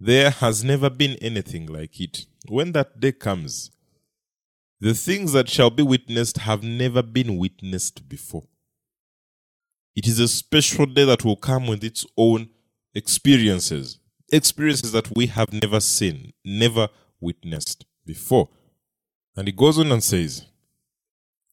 There 0.00 0.30
has 0.30 0.62
never 0.62 0.88
been 0.88 1.16
anything 1.20 1.66
like 1.66 2.00
it. 2.00 2.26
When 2.48 2.72
that 2.72 3.00
day 3.00 3.12
comes, 3.12 3.70
the 4.80 4.94
things 4.94 5.32
that 5.32 5.48
shall 5.48 5.70
be 5.70 5.82
witnessed 5.82 6.38
have 6.38 6.62
never 6.62 7.02
been 7.02 7.36
witnessed 7.36 8.08
before. 8.08 8.46
It 9.96 10.06
is 10.06 10.20
a 10.20 10.28
special 10.28 10.86
day 10.86 11.04
that 11.04 11.24
will 11.24 11.36
come 11.36 11.66
with 11.66 11.82
its 11.82 12.06
own 12.16 12.50
experiences, 12.94 13.98
experiences 14.32 14.92
that 14.92 15.16
we 15.16 15.26
have 15.26 15.52
never 15.52 15.80
seen, 15.80 16.32
never 16.44 16.88
witnessed 17.20 17.84
before. 18.06 18.48
And 19.36 19.48
he 19.48 19.52
goes 19.52 19.78
on 19.78 19.90
and 19.90 20.02
says, 20.02 20.46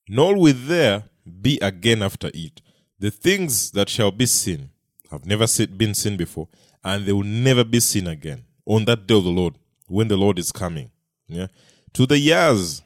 Nor 0.08 0.38
will 0.38 0.56
there 0.56 1.06
be 1.42 1.58
again 1.60 2.04
after 2.04 2.30
it. 2.32 2.62
The 3.00 3.12
things 3.12 3.72
that 3.72 3.90
shall 3.90 4.12
be 4.12 4.26
seen 4.26 4.70
have 5.12 5.26
never 5.26 5.46
been 5.78 5.94
seen 5.94 6.18
before, 6.18 6.48
and 6.84 7.06
they 7.06 7.14
will 7.14 7.24
never 7.24 7.64
be 7.64 7.80
seen 7.80 8.08
again 8.08 8.46
on 8.66 8.86
that 8.86 9.06
day 9.08 9.16
of 9.16 9.24
the 9.24 9.30
Lord, 9.30 9.56
when 9.88 10.08
the 10.08 10.18
Lord 10.18 10.40
is 10.40 10.52
coming. 10.52 10.92
Yeah. 11.28 11.48
To 11.94 12.06
the 12.06 12.18
years 12.18 12.82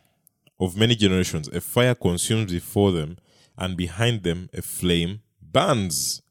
of 0.59 0.75
many 0.75 0.95
generations, 0.95 1.47
a 1.49 1.61
fire 1.61 1.95
consumes 1.95 2.51
before 2.51 2.91
them, 2.91 3.17
and 3.57 3.75
behind 3.77 4.23
them 4.23 4.49
a 4.53 4.61
flame 4.61 5.21
burns. 5.41 6.21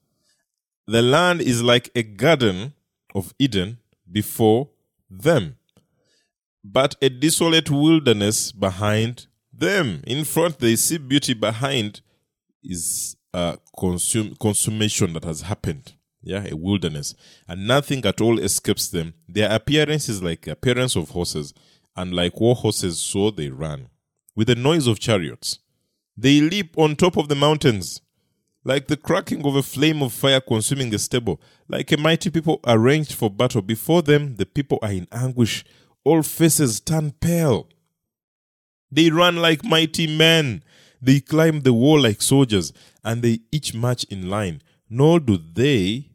The 0.86 1.02
land 1.02 1.42
is 1.42 1.62
like 1.62 1.90
a 1.94 2.02
garden 2.02 2.72
of 3.14 3.34
Eden 3.38 3.78
before 4.10 4.70
them, 5.10 5.56
but 6.64 6.96
a 7.02 7.10
desolate 7.10 7.70
wilderness 7.70 8.52
behind 8.52 9.26
them. 9.52 10.02
In 10.06 10.24
front, 10.24 10.58
they 10.58 10.76
see 10.76 10.98
beauty, 10.98 11.34
behind 11.34 12.00
is 12.62 13.16
a 13.32 13.58
consum- 13.76 14.38
consummation 14.38 15.12
that 15.12 15.24
has 15.24 15.42
happened 15.42 15.92
yeah, 16.22 16.44
a 16.50 16.56
wilderness, 16.56 17.14
and 17.46 17.66
nothing 17.66 18.04
at 18.04 18.20
all 18.20 18.38
escapes 18.38 18.88
them. 18.88 19.14
Their 19.28 19.50
appearance 19.50 20.08
is 20.08 20.22
like 20.22 20.42
the 20.42 20.52
appearance 20.52 20.96
of 20.96 21.10
horses, 21.10 21.54
and 21.96 22.12
like 22.12 22.40
war 22.40 22.54
horses, 22.54 23.00
so 23.00 23.30
they 23.30 23.48
run. 23.48 23.88
With 24.34 24.48
the 24.48 24.54
noise 24.54 24.86
of 24.86 25.00
chariots, 25.00 25.58
they 26.16 26.40
leap 26.40 26.76
on 26.76 26.96
top 26.96 27.16
of 27.16 27.28
the 27.28 27.34
mountains, 27.34 28.00
like 28.64 28.88
the 28.88 28.96
cracking 28.96 29.46
of 29.46 29.56
a 29.56 29.62
flame 29.62 30.02
of 30.02 30.12
fire 30.12 30.40
consuming 30.40 30.94
a 30.94 30.98
stable, 30.98 31.40
like 31.68 31.90
a 31.92 31.96
mighty 31.96 32.30
people 32.30 32.60
arranged 32.66 33.14
for 33.14 33.30
battle. 33.30 33.62
Before 33.62 34.02
them, 34.02 34.36
the 34.36 34.46
people 34.46 34.78
are 34.82 34.92
in 34.92 35.08
anguish, 35.12 35.64
all 36.04 36.22
faces 36.22 36.80
turn 36.80 37.12
pale. 37.12 37.68
They 38.90 39.10
run 39.10 39.36
like 39.36 39.64
mighty 39.64 40.06
men. 40.06 40.62
They 41.00 41.20
climb 41.20 41.60
the 41.60 41.72
wall 41.72 42.00
like 42.00 42.22
soldiers, 42.22 42.72
and 43.04 43.22
they 43.22 43.40
each 43.52 43.74
march 43.74 44.04
in 44.04 44.28
line 44.28 44.62
nor 44.88 45.20
do 45.20 45.36
they 45.36 46.10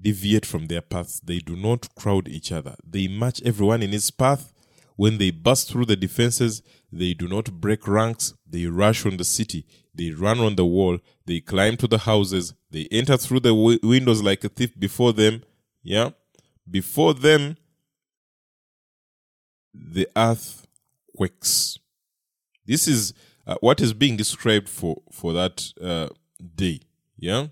deviate 0.00 0.46
from 0.46 0.66
their 0.66 0.80
paths. 0.80 1.20
They 1.20 1.38
do 1.38 1.56
not 1.56 1.94
crowd 1.94 2.28
each 2.28 2.52
other. 2.52 2.76
They 2.84 3.08
match 3.08 3.42
everyone 3.44 3.82
in 3.82 3.92
his 3.92 4.10
path. 4.10 4.52
When 4.96 5.18
they 5.18 5.30
burst 5.30 5.70
through 5.70 5.86
the 5.86 5.96
defenses, 5.96 6.62
they 6.92 7.14
do 7.14 7.26
not 7.26 7.52
break 7.60 7.88
ranks. 7.88 8.34
They 8.48 8.66
rush 8.66 9.04
on 9.04 9.16
the 9.16 9.24
city. 9.24 9.66
They 9.94 10.10
run 10.10 10.40
on 10.40 10.56
the 10.56 10.64
wall. 10.64 10.98
They 11.26 11.40
climb 11.40 11.76
to 11.78 11.88
the 11.88 11.98
houses. 11.98 12.54
They 12.70 12.88
enter 12.90 13.16
through 13.16 13.40
the 13.40 13.50
w- 13.50 13.78
windows 13.82 14.22
like 14.22 14.44
a 14.44 14.48
thief 14.48 14.78
before 14.78 15.12
them. 15.12 15.42
Yeah. 15.82 16.10
Before 16.70 17.12
them, 17.12 17.56
the 19.74 20.08
earth 20.16 20.66
quakes. 21.16 21.78
This 22.64 22.88
is 22.88 23.12
uh, 23.46 23.56
what 23.60 23.80
is 23.80 23.92
being 23.92 24.16
described 24.16 24.68
for, 24.68 25.02
for 25.10 25.32
that 25.32 25.72
uh, 25.80 26.08
day. 26.56 26.80
Yeah 27.16 27.46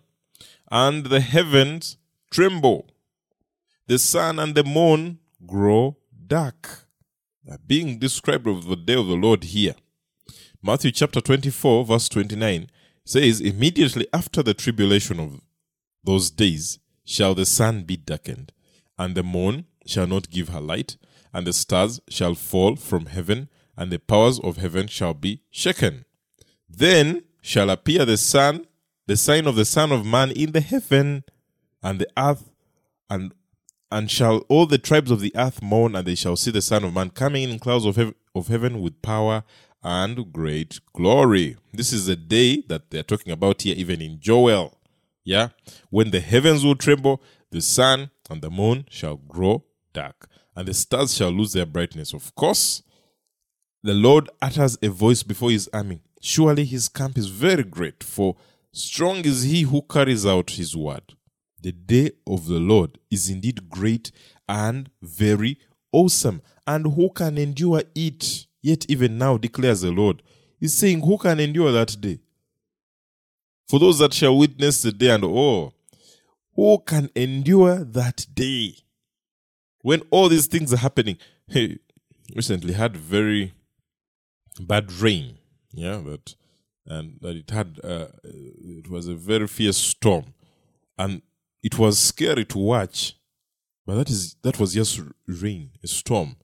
and 0.73 1.05
the 1.05 1.21
heavens 1.21 1.99
tremble. 2.31 2.89
The 3.89 3.99
sun 3.99 4.39
and 4.39 4.55
the 4.55 4.65
moon 4.65 5.19
grow 5.47 5.99
dark. 6.27 6.87
Being 7.67 7.99
described 7.99 8.47
of 8.47 8.65
the 8.65 8.77
day 8.77 8.95
of 8.95 9.07
the 9.07 9.15
Lord 9.17 9.45
here. 9.45 9.75
Matthew 10.63 10.93
chapter 10.93 11.21
24, 11.21 11.85
verse 11.85 12.09
29 12.09 12.71
says, 13.05 13.41
Immediately 13.41 14.07
after 14.15 14.43
the 14.43 14.55
tribulation 14.55 15.21
of 15.21 15.43
those 16.03 16.31
days 16.31 16.79
shall 17.05 17.35
the 17.35 17.45
sun 17.45 17.83
be 17.83 17.99
darkened, 17.99 18.53
and 18.97 19.15
the 19.15 19.23
moon 19.23 19.67
shall 19.85 20.07
not 20.07 20.31
give 20.31 20.49
her 20.49 20.61
light, 20.61 20.97
and 21.35 21.47
the 21.47 21.53
stars 21.53 22.01
shall 22.09 22.35
fall 22.35 22.77
from 22.77 23.07
heaven, 23.07 23.51
and 23.83 23.91
the 23.91 23.99
powers 23.99 24.39
of 24.39 24.59
heaven 24.59 24.87
shall 24.87 25.13
be 25.13 25.43
shaken. 25.51 26.05
Then 26.69 27.25
shall 27.41 27.69
appear 27.69 28.05
the 28.05 28.17
sun 28.17 28.65
the 29.09 29.17
sign 29.17 29.49
of 29.49 29.57
the 29.57 29.65
Son 29.65 29.91
of 29.91 30.07
Man 30.07 30.31
in 30.31 30.53
the 30.53 30.61
heaven 30.61 31.25
and 31.83 31.99
the 31.99 32.07
earth, 32.17 32.49
and 33.11 33.35
and 33.91 34.09
shall 34.09 34.39
all 34.49 34.67
the 34.67 34.79
tribes 34.79 35.11
of 35.11 35.19
the 35.19 35.33
earth 35.35 35.61
mourn, 35.61 35.97
and 35.97 36.07
they 36.07 36.15
shall 36.15 36.37
see 36.37 36.53
the 36.53 36.63
Son 36.63 36.85
of 36.85 36.95
Man 36.95 37.11
coming 37.11 37.51
in 37.51 37.59
clouds 37.59 37.85
of, 37.85 37.97
hev- 37.97 38.15
of 38.37 38.47
heaven 38.47 38.81
with 38.81 39.03
power 39.03 39.43
and 39.83 40.33
great 40.33 40.79
glory. 40.93 41.57
This 41.75 41.93
is 41.93 42.07
the 42.07 42.15
day 42.15 42.63
that 42.69 42.91
they're 42.91 43.03
talking 43.03 43.33
about 43.33 43.63
here, 43.63 43.75
even 43.77 44.01
in 44.01 44.21
Joel. 44.21 44.79
Yeah, 45.25 45.49
when 45.91 46.13
the 46.13 46.21
heavens 46.21 46.65
will 46.65 46.77
tremble, 46.77 47.21
the 47.51 47.61
sun 47.61 48.11
and 48.31 48.41
the 48.43 48.51
moon 48.51 48.87
shall 48.89 49.17
grow 49.17 49.65
dark, 49.93 50.29
and 50.55 50.69
the 50.69 50.75
stars 50.75 51.15
shall 51.17 51.31
lose 51.31 51.53
their 51.53 51.67
brightness. 51.67 52.15
Of 52.15 52.33
course, 52.37 52.85
the 53.83 53.95
Lord 53.95 54.31
utters 54.41 54.79
a 54.83 54.89
voice 54.89 55.23
before 55.23 55.51
his 55.51 55.69
army. 55.73 56.03
Surely 56.21 56.65
his 56.65 56.89
camp 56.89 57.19
is 57.19 57.27
very 57.27 57.65
great, 57.65 58.05
for 58.05 58.37
Strong 58.75 59.27
is 59.27 59.43
he 59.43 59.63
who 59.63 59.83
carries 59.83 60.25
out 60.25 60.51
his 60.53 60.75
word. 60.75 61.15
The 61.61 61.73
day 61.73 62.13
of 62.27 62.47
the 62.47 62.59
Lord 62.59 62.99
is 63.11 63.29
indeed 63.29 63.69
great 63.69 64.11
and 64.49 64.89
very 65.03 65.59
awesome. 65.93 66.41
And 66.67 66.95
who 66.95 67.11
can 67.11 67.37
endure 67.37 67.83
it? 67.95 68.47
Yet 68.63 68.87
even 68.89 69.19
now 69.19 69.37
declares 69.37 69.83
the 69.83 69.91
Lord. 69.91 70.23
He's 70.59 70.73
saying, 70.73 71.01
Who 71.01 71.19
can 71.19 71.39
endure 71.39 71.71
that 71.73 72.01
day? 72.01 72.21
For 73.69 73.79
those 73.79 73.99
that 73.99 74.15
shall 74.15 74.39
witness 74.39 74.81
the 74.81 74.93
day 74.93 75.11
and 75.11 75.25
oh, 75.25 75.75
who 76.55 76.79
can 76.79 77.11
endure 77.15 77.85
that 77.85 78.27
day? 78.35 78.77
When 79.83 80.01
all 80.11 80.29
these 80.31 80.47
things 80.47 80.73
are 80.73 80.79
happening. 80.79 81.19
Hey, 81.47 81.79
recently 82.35 82.73
had 82.73 82.97
very 82.97 83.53
bad 84.61 84.93
rain. 84.93 85.39
Yeah, 85.73 85.99
but 86.05 86.35
and 86.87 87.19
that 87.21 87.37
it 87.37 87.51
had 87.51 87.79
uh, 87.83 88.09
it 88.25 88.89
was 88.89 89.09
a 89.09 89.15
very 89.15 89.47
fierce 89.47 89.77
storm, 89.77 90.35
and 90.99 91.23
it 91.63 91.79
was 91.79 91.99
scary 91.99 92.45
to 92.47 92.59
watch. 92.59 93.15
But 93.87 93.97
that 93.97 94.11
is 94.11 94.37
that 94.43 94.59
was 94.59 94.75
just 94.75 95.01
rain, 95.27 95.71
a 95.83 95.87
storm. 95.87 96.37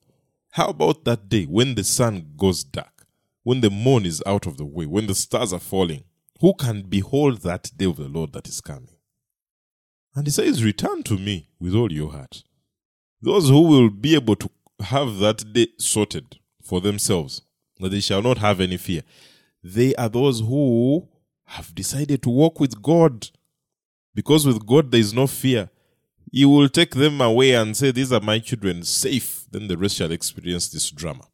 How 0.53 0.69
about 0.69 1.05
that 1.05 1.29
day 1.29 1.45
when 1.45 1.75
the 1.75 1.85
sun 1.85 2.33
goes 2.37 2.65
dark, 2.65 3.07
when 3.43 3.61
the 3.61 3.71
moon 3.71 4.07
is 4.07 4.23
out 4.27 4.47
of 4.47 4.57
the 4.57 4.65
way, 4.65 4.87
when 4.87 5.07
the 5.07 5.15
stars 5.15 5.53
are 5.53 5.61
falling? 5.61 6.05
Who 6.41 6.55
can 6.55 6.83
behold 6.83 7.43
that 7.43 7.71
day 7.77 7.87
of 7.87 7.97
the 7.97 8.09
Lord 8.09 8.33
that 8.33 8.49
is 8.49 8.61
coming? 8.61 8.97
And 10.15 10.27
he 10.27 10.31
says, 10.31 10.65
Return 10.65 11.03
to 11.05 11.17
me 11.17 11.49
with 11.61 11.75
all 11.75 11.93
your 11.93 12.13
heart. 12.13 12.43
Those 13.21 13.49
who 13.49 13.63
will 13.63 13.91
be 13.91 14.15
able 14.15 14.37
to 14.37 14.51
have 14.81 15.19
that 15.19 15.53
day 15.53 15.69
sorted 15.79 16.39
for 16.63 16.81
themselves, 16.81 17.43
that 17.43 17.48
they 17.79 18.01
shall 18.01 18.23
not 18.23 18.39
have 18.39 18.61
any 18.61 18.77
fear 18.77 19.03
they 19.63 19.95
are 19.97 20.09
those 20.09 20.41
who 20.41 21.09
have 21.45 21.75
decided 21.75 22.23
to 22.23 22.31
walk 22.31 22.61
with 22.61 22.81
God. 22.83 23.29
Because 24.15 24.47
with 24.47 24.67
God 24.67 24.91
there 24.91 25.01
is 25.01 25.15
no 25.15 25.27
fear. 25.27 25.71
He 26.31 26.45
will 26.45 26.69
take 26.69 26.95
them 26.95 27.21
away 27.21 27.53
and 27.55 27.77
say, 27.77 27.91
These 27.91 28.13
are 28.13 28.21
my 28.21 28.39
children, 28.39 28.83
safe. 28.83 29.47
Then 29.51 29.69
the 29.69 29.79
rest 29.79 29.97
shall 29.97 30.13
experience 30.13 30.69
this 30.69 30.91
drama. 30.91 31.25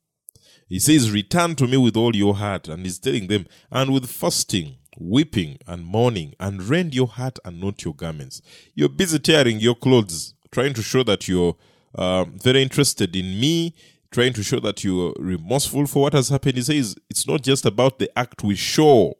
He 0.68 0.78
says, 0.78 1.10
Return 1.10 1.56
to 1.56 1.66
me 1.66 1.76
with 1.76 1.96
all 1.96 2.14
your 2.14 2.34
heart. 2.34 2.68
And 2.68 2.84
he's 2.84 2.98
telling 2.98 3.26
them, 3.26 3.46
And 3.70 3.92
with 3.92 4.08
fasting, 4.08 4.76
weeping, 4.98 5.58
and 5.66 5.84
mourning, 5.84 6.34
and 6.38 6.62
rend 6.62 6.94
your 6.94 7.08
heart 7.08 7.38
and 7.44 7.60
not 7.60 7.84
your 7.84 7.94
garments. 7.94 8.40
You're 8.74 8.88
busy 8.88 9.18
tearing 9.18 9.58
your 9.58 9.74
clothes, 9.74 10.34
trying 10.52 10.74
to 10.74 10.82
show 10.82 11.02
that 11.04 11.26
you're 11.26 11.56
uh, 11.96 12.24
very 12.24 12.62
interested 12.62 13.16
in 13.16 13.40
me, 13.40 13.74
trying 14.14 14.32
to 14.32 14.44
show 14.44 14.60
that 14.60 14.84
you're 14.84 15.12
remorseful 15.18 15.86
for 15.86 16.02
what 16.02 16.12
has 16.12 16.28
happened. 16.28 16.56
He 16.56 16.62
says, 16.62 16.94
It's 17.10 17.26
not 17.26 17.42
just 17.42 17.66
about 17.66 17.98
the 17.98 18.16
act 18.16 18.44
we 18.44 18.54
show, 18.54 19.14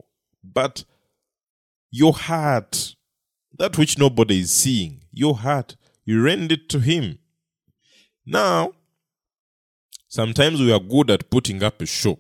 but 0.45 0.85
your 1.91 2.13
heart, 2.13 2.95
that 3.59 3.77
which 3.77 3.99
nobody 3.99 4.41
is 4.41 4.53
seeing, 4.53 5.03
your 5.13 5.37
heart, 5.37 5.77
you 6.05 6.23
rend 6.23 6.53
it 6.53 6.69
to 6.69 6.79
Him. 6.79 7.19
Now, 8.25 8.73
sometimes 10.07 10.61
we 10.61 10.73
are 10.73 10.79
good 10.79 11.11
at 11.11 11.29
putting 11.29 11.63
up 11.65 11.83
a 11.83 11.87
show. 11.87 12.19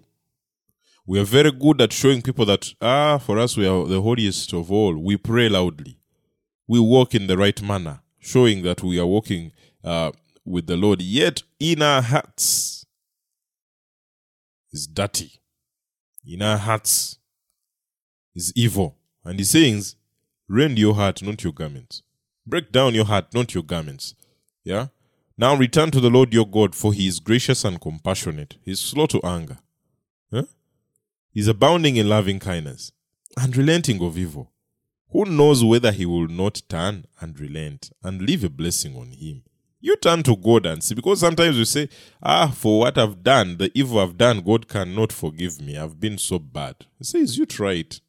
We 1.06 1.20
are 1.20 1.24
very 1.24 1.52
good 1.52 1.80
at 1.80 1.92
showing 1.92 2.22
people 2.22 2.46
that, 2.46 2.74
ah, 2.80 3.18
for 3.18 3.38
us, 3.38 3.56
we 3.56 3.68
are 3.68 3.86
the 3.86 4.02
holiest 4.02 4.52
of 4.52 4.72
all. 4.72 4.96
We 4.96 5.16
pray 5.16 5.48
loudly. 5.48 5.98
We 6.66 6.80
walk 6.80 7.14
in 7.14 7.28
the 7.28 7.36
right 7.36 7.62
manner, 7.62 8.00
showing 8.18 8.62
that 8.62 8.82
we 8.82 8.98
are 8.98 9.06
walking 9.06 9.52
uh, 9.84 10.10
with 10.44 10.66
the 10.66 10.76
Lord. 10.76 11.00
Yet, 11.02 11.42
in 11.58 11.82
our 11.82 12.02
hearts 12.02 12.86
is 14.72 14.86
dirty. 14.86 15.40
In 16.26 16.42
our 16.42 16.58
hearts 16.58 17.18
is 18.34 18.52
evil. 18.56 18.96
And 19.24 19.38
he 19.38 19.44
says, 19.44 19.96
rend 20.48 20.78
your 20.78 20.94
heart, 20.94 21.22
not 21.22 21.42
your 21.44 21.52
garments. 21.52 22.02
Break 22.46 22.72
down 22.72 22.94
your 22.94 23.06
heart, 23.06 23.32
not 23.32 23.54
your 23.54 23.62
garments. 23.62 24.14
Yeah? 24.64 24.88
Now 25.38 25.56
return 25.56 25.90
to 25.92 26.00
the 26.00 26.10
Lord 26.10 26.32
your 26.34 26.46
God, 26.46 26.74
for 26.74 26.92
he 26.92 27.06
is 27.06 27.20
gracious 27.20 27.64
and 27.64 27.80
compassionate. 27.80 28.56
He 28.62 28.72
is 28.72 28.80
slow 28.80 29.06
to 29.06 29.20
anger. 29.24 29.58
Huh? 30.32 30.44
He 31.32 31.40
is 31.40 31.48
abounding 31.48 31.96
in 31.96 32.08
loving 32.08 32.38
kindness 32.38 32.92
and 33.36 33.56
relenting 33.56 34.02
of 34.02 34.18
evil. 34.18 34.52
Who 35.10 35.24
knows 35.24 35.64
whether 35.64 35.92
he 35.92 36.06
will 36.06 36.28
not 36.28 36.62
turn 36.68 37.06
and 37.20 37.38
relent 37.38 37.90
and 38.02 38.22
leave 38.22 38.44
a 38.44 38.50
blessing 38.50 38.96
on 38.96 39.12
him? 39.12 39.42
You 39.84 39.96
turn 39.96 40.22
to 40.22 40.34
God 40.34 40.64
and 40.64 40.82
see, 40.82 40.94
because 40.94 41.20
sometimes 41.20 41.58
you 41.58 41.66
say, 41.66 41.90
Ah, 42.22 42.50
for 42.56 42.78
what 42.78 42.96
I've 42.96 43.22
done, 43.22 43.58
the 43.58 43.70
evil 43.74 43.98
I've 43.98 44.16
done, 44.16 44.40
God 44.40 44.66
cannot 44.66 45.12
forgive 45.12 45.60
me. 45.60 45.76
I've 45.76 46.00
been 46.00 46.16
so 46.16 46.38
bad. 46.38 46.86
He 46.96 47.04
says, 47.04 47.36
You 47.36 47.44
try 47.44 47.72
it. 47.72 48.00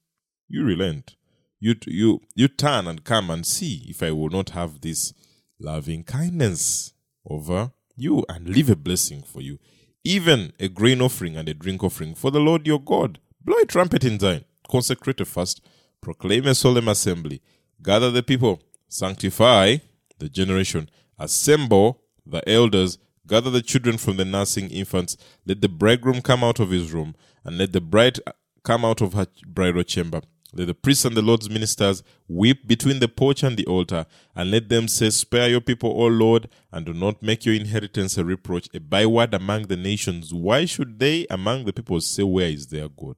You 0.48 0.63
relent. 0.63 1.17
You, 1.60 1.75
you, 1.86 2.22
you 2.34 2.48
turn 2.48 2.88
and 2.88 3.03
come 3.03 3.29
and 3.29 3.46
see 3.46 3.84
if 3.89 4.01
I 4.01 4.12
will 4.12 4.29
not 4.29 4.51
have 4.51 4.79
this 4.79 5.12
loving 5.60 6.05
kindness 6.05 6.94
over 7.29 7.74
you 7.98 8.24
and 8.29 8.48
leave 8.48 8.70
a 8.70 8.77
blessing 8.77 9.22
for 9.22 9.41
you. 9.41 9.60
Even 10.05 10.53
a 10.62 10.70
grain 10.70 11.01
offering 11.01 11.36
and 11.36 11.50
a 11.50 11.53
drink 11.53 11.84
offering 11.84 12.15
for 12.15 12.32
the 12.32 12.39
Lord 12.39 12.65
your 12.65 12.79
God. 12.79 13.20
Blow 13.44 13.58
a 13.58 13.65
trumpet 13.65 14.05
in 14.05 14.17
Zion, 14.17 14.46
consecrate 14.72 15.20
a 15.20 15.25
fast, 15.25 15.60
proclaim 16.00 16.48
a 16.48 16.55
solemn 16.55 16.88
assembly, 16.88 17.41
gather 17.84 18.12
the 18.12 18.24
people, 18.24 18.62
sanctify 18.88 19.75
the 20.20 20.29
generation, 20.29 20.89
assemble 21.17 22.01
the 22.25 22.48
elders, 22.50 22.98
gather 23.27 23.50
the 23.50 23.62
children 23.62 23.98
from 23.98 24.17
the 24.17 24.25
nursing 24.25 24.69
infants, 24.69 25.17
let 25.45 25.62
the 25.62 25.69
bridegroom 25.69 26.22
come 26.22 26.43
out 26.43 26.60
of 26.60 26.72
his 26.72 26.91
room, 26.91 27.15
and 27.43 27.57
let 27.57 27.74
the 27.74 27.81
bride 27.81 28.19
come 28.63 28.84
out 28.84 29.01
of 29.01 29.13
her 29.13 29.27
bridal 29.45 29.84
chamber. 29.84 30.22
Let 30.53 30.67
the 30.67 30.74
priests 30.74 31.03
and 31.03 31.17
the 31.17 31.22
Lord's 31.22 31.50
ministers 31.50 32.01
weep 32.29 32.65
between 32.65 33.00
the 33.00 33.10
porch 33.10 33.43
and 33.43 33.57
the 33.57 33.65
altar, 33.65 34.05
and 34.34 34.51
let 34.51 34.69
them 34.69 34.88
say, 34.88 35.10
Spare 35.10 35.50
your 35.50 35.60
people, 35.60 35.89
O 35.91 36.07
Lord, 36.07 36.48
and 36.72 36.86
do 36.86 36.93
not 36.93 37.22
make 37.22 37.45
your 37.45 37.55
inheritance 37.55 38.17
a 38.17 38.24
reproach, 38.24 38.69
a 38.74 38.79
byword 38.79 39.34
among 39.34 39.63
the 39.63 39.75
nations. 39.75 40.33
Why 40.33 40.63
should 40.63 41.00
they 41.00 41.27
among 41.29 41.66
the 41.66 41.74
people 41.74 42.00
say, 42.00 42.24
Where 42.24 42.48
is 42.48 42.68
their 42.68 42.87
God? 42.87 43.18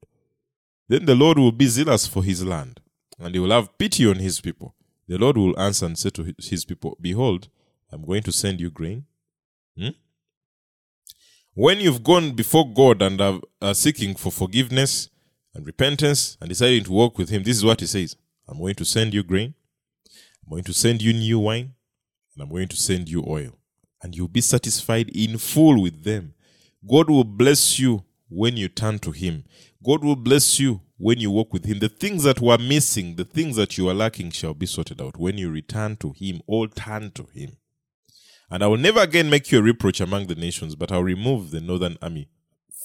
Then 0.89 1.05
the 1.05 1.15
Lord 1.15 1.37
will 1.37 1.51
be 1.51 1.67
zealous 1.67 2.07
for 2.07 2.23
his 2.23 2.43
land, 2.43 2.81
and 3.19 3.35
he 3.35 3.39
will 3.39 3.51
have 3.51 3.77
pity 3.77 4.09
on 4.09 4.15
his 4.15 4.41
people. 4.41 4.73
The 5.07 5.19
Lord 5.19 5.37
will 5.37 5.57
answer 5.59 5.85
and 5.85 5.97
say 5.97 6.09
to 6.09 6.33
his 6.39 6.65
people, 6.65 6.97
Behold, 6.99 7.49
I'm 7.91 8.05
going 8.05 8.23
to 8.23 8.31
send 8.31 8.59
you 8.59 8.69
grain. 8.69 9.05
Hmm? 9.77 9.89
When 11.53 11.79
you've 11.79 12.03
gone 12.03 12.31
before 12.31 12.71
God 12.71 13.01
and 13.01 13.19
are, 13.19 13.39
are 13.61 13.73
seeking 13.73 14.15
for 14.15 14.31
forgiveness, 14.31 15.09
and 15.57 15.65
repentance 15.65 16.37
and 16.39 16.47
deciding 16.47 16.83
to 16.85 16.91
walk 16.91 17.17
with 17.17 17.29
Him, 17.29 17.43
this 17.43 17.57
is 17.57 17.65
what 17.65 17.81
He 17.81 17.87
says 17.87 18.15
I'm 18.47 18.59
going 18.59 18.75
to 18.75 18.85
send 18.85 19.13
you 19.13 19.23
grain, 19.23 19.55
I'm 20.45 20.51
going 20.51 20.63
to 20.63 20.73
send 20.73 21.01
you 21.01 21.11
new 21.11 21.39
wine, 21.39 21.73
and 22.33 22.43
I'm 22.43 22.49
going 22.49 22.69
to 22.69 22.77
send 22.77 23.09
you 23.09 23.25
oil. 23.27 23.57
And 24.01 24.15
you'll 24.15 24.27
be 24.27 24.41
satisfied 24.41 25.09
in 25.09 25.39
full 25.39 25.81
with 25.81 26.03
them. 26.03 26.35
God 26.87 27.09
will 27.09 27.23
bless 27.23 27.79
you 27.79 28.05
when 28.29 28.55
you 28.55 28.69
turn 28.69 28.99
to 28.99 29.11
Him. 29.11 29.43
God 29.83 30.03
will 30.03 30.15
bless 30.15 30.59
you 30.59 30.81
when 30.97 31.19
you 31.19 31.31
walk 31.31 31.51
with 31.51 31.65
Him. 31.65 31.79
The 31.79 31.89
things 31.89 32.23
that 32.23 32.39
were 32.39 32.59
missing, 32.59 33.15
the 33.15 33.25
things 33.25 33.55
that 33.55 33.77
you 33.77 33.89
are 33.89 33.95
lacking 33.95 34.29
shall 34.31 34.53
be 34.53 34.67
sorted 34.67 35.01
out. 35.01 35.17
When 35.17 35.39
you 35.39 35.49
return 35.49 35.97
to 35.97 36.13
Him, 36.15 36.41
all 36.45 36.67
turn 36.67 37.11
to 37.11 37.27
Him. 37.33 37.57
And 38.49 38.63
I 38.63 38.67
will 38.67 38.77
never 38.77 39.01
again 39.01 39.29
make 39.29 39.51
you 39.51 39.59
a 39.59 39.61
reproach 39.61 39.99
among 39.99 40.27
the 40.27 40.35
nations, 40.35 40.75
but 40.75 40.91
I'll 40.91 41.03
remove 41.03 41.51
the 41.51 41.61
northern 41.61 41.97
army 42.01 42.29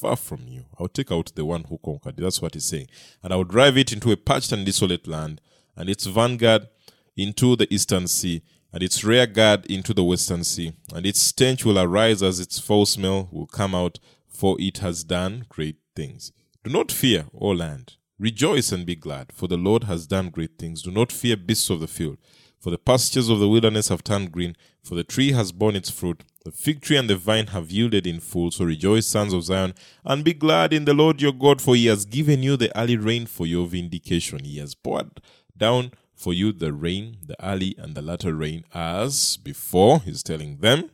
far 0.03 0.16
from 0.16 0.48
you. 0.48 0.64
I'll 0.79 0.88
take 0.88 1.12
out 1.12 1.33
the 1.37 1.44
one 1.44 1.64
who 1.64 1.79
conquered. 1.79 2.16
That's 2.16 2.42
what 2.42 2.55
he's 2.55 2.64
saying. 2.64 2.88
And 3.22 3.33
I 3.33 3.37
will 3.37 3.44
drive 3.44 3.79
it 3.79 3.92
into 3.92 4.11
a 4.11 4.16
parched 4.16 4.51
and 4.51 4.66
desolate 4.66 5.07
land, 5.07 5.40
and 5.77 5.88
its 5.88 6.07
vanguard 6.07 6.68
into 7.16 7.55
the 7.55 7.72
eastern 7.72 8.09
sea, 8.09 8.42
and 8.72 8.83
its 8.83 9.05
rear 9.05 9.27
guard 9.27 9.64
into 9.66 9.94
the 9.94 10.03
western 10.03 10.42
sea. 10.42 10.72
And 10.92 11.07
its 11.07 11.20
stench 11.20 11.64
will 11.64 11.79
arise 11.79 12.22
as 12.22 12.40
its 12.40 12.59
foul 12.59 12.85
smell 12.85 13.29
will 13.31 13.46
come 13.46 13.75
out, 13.75 14.01
for 14.29 14.57
it 14.59 14.79
has 14.79 15.05
done 15.05 15.46
great 15.48 15.77
things. 15.94 16.33
Do 16.64 16.70
not 16.70 16.90
fear, 16.90 17.27
O 17.33 17.51
land. 17.51 17.94
Rejoice 18.18 18.72
and 18.72 18.85
be 18.85 18.96
glad, 18.96 19.33
for 19.33 19.46
the 19.46 19.57
Lord 19.57 19.85
has 19.85 20.07
done 20.07 20.31
great 20.31 20.59
things. 20.59 20.83
Do 20.83 20.90
not 20.90 21.12
fear 21.12 21.37
beasts 21.37 21.70
of 21.70 21.81
the 21.81 21.88
field, 21.88 22.18
for 22.59 22.70
the 22.70 22.79
pastures 22.79 23.29
of 23.29 23.40
the 23.40 23.48
wilderness 23.48 23.88
have 23.88 24.03
turned 24.05 24.33
green, 24.33 24.57
for 24.83 24.95
the 24.95 25.05
tree 25.05 25.33
has 25.33 25.53
borne 25.53 25.77
its 25.77 25.90
fruit 25.90 26.23
the 26.45 26.51
fig 26.51 26.81
tree 26.81 26.97
and 26.97 27.09
the 27.09 27.16
vine 27.16 27.49
have 27.49 27.71
yielded 27.71 28.05
in 28.05 28.18
full, 28.18 28.51
so 28.51 28.64
rejoice, 28.64 29.07
sons 29.07 29.33
of 29.33 29.45
Zion, 29.45 29.75
and 30.05 30.25
be 30.25 30.35
glad 30.35 30.73
in 30.73 30.85
the 30.85 30.95
Lord 30.95 31.23
your 31.23 31.33
God, 31.33 31.62
for 31.62 31.77
he 31.77 31.87
has 31.87 32.05
given 32.05 32.42
you 32.42 32.57
the 32.57 32.77
early 32.77 32.97
rain 32.97 33.27
for 33.27 33.47
your 33.47 33.66
vindication. 33.66 34.42
He 34.42 34.59
has 34.59 34.75
poured 34.75 35.21
down 35.57 35.92
for 36.14 36.33
you 36.33 36.53
the 36.53 36.73
rain, 36.73 37.18
the 37.25 37.37
early 37.45 37.77
and 37.79 37.95
the 37.95 38.03
latter 38.03 38.35
rain, 38.35 38.64
as 38.75 39.37
before. 39.37 40.01
He's 40.01 40.25
telling 40.25 40.57
them, 40.59 40.90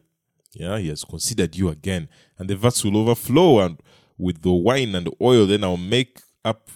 yeah, 0.53 0.79
he 0.79 0.89
has 0.89 1.05
considered 1.05 1.57
you 1.57 1.71
again, 1.71 2.11
and 2.39 2.51
the 2.51 2.57
vats 2.57 2.85
will 2.85 2.99
overflow, 2.99 3.61
and 3.61 3.81
with 4.19 4.43
the 4.43 4.53
wine 4.53 4.95
and 4.95 5.07
the 5.07 5.13
oil, 5.21 5.47
then 5.47 5.65
I'll 5.65 5.79
make 5.79 6.21
up 6.45 6.71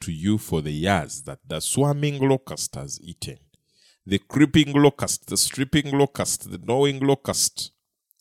to 0.00 0.12
you 0.12 0.36
for 0.36 0.60
the 0.60 0.70
years 0.70 1.22
that 1.22 1.38
the 1.46 1.60
swarming 1.60 2.20
locust 2.28 2.74
has 2.74 3.00
eaten, 3.00 3.38
the 4.08 4.18
creeping 4.18 4.72
locust, 4.72 5.26
the 5.26 5.36
stripping 5.36 5.96
locust, 5.96 6.50
the 6.50 6.58
gnawing 6.58 7.00
locust 7.00 7.72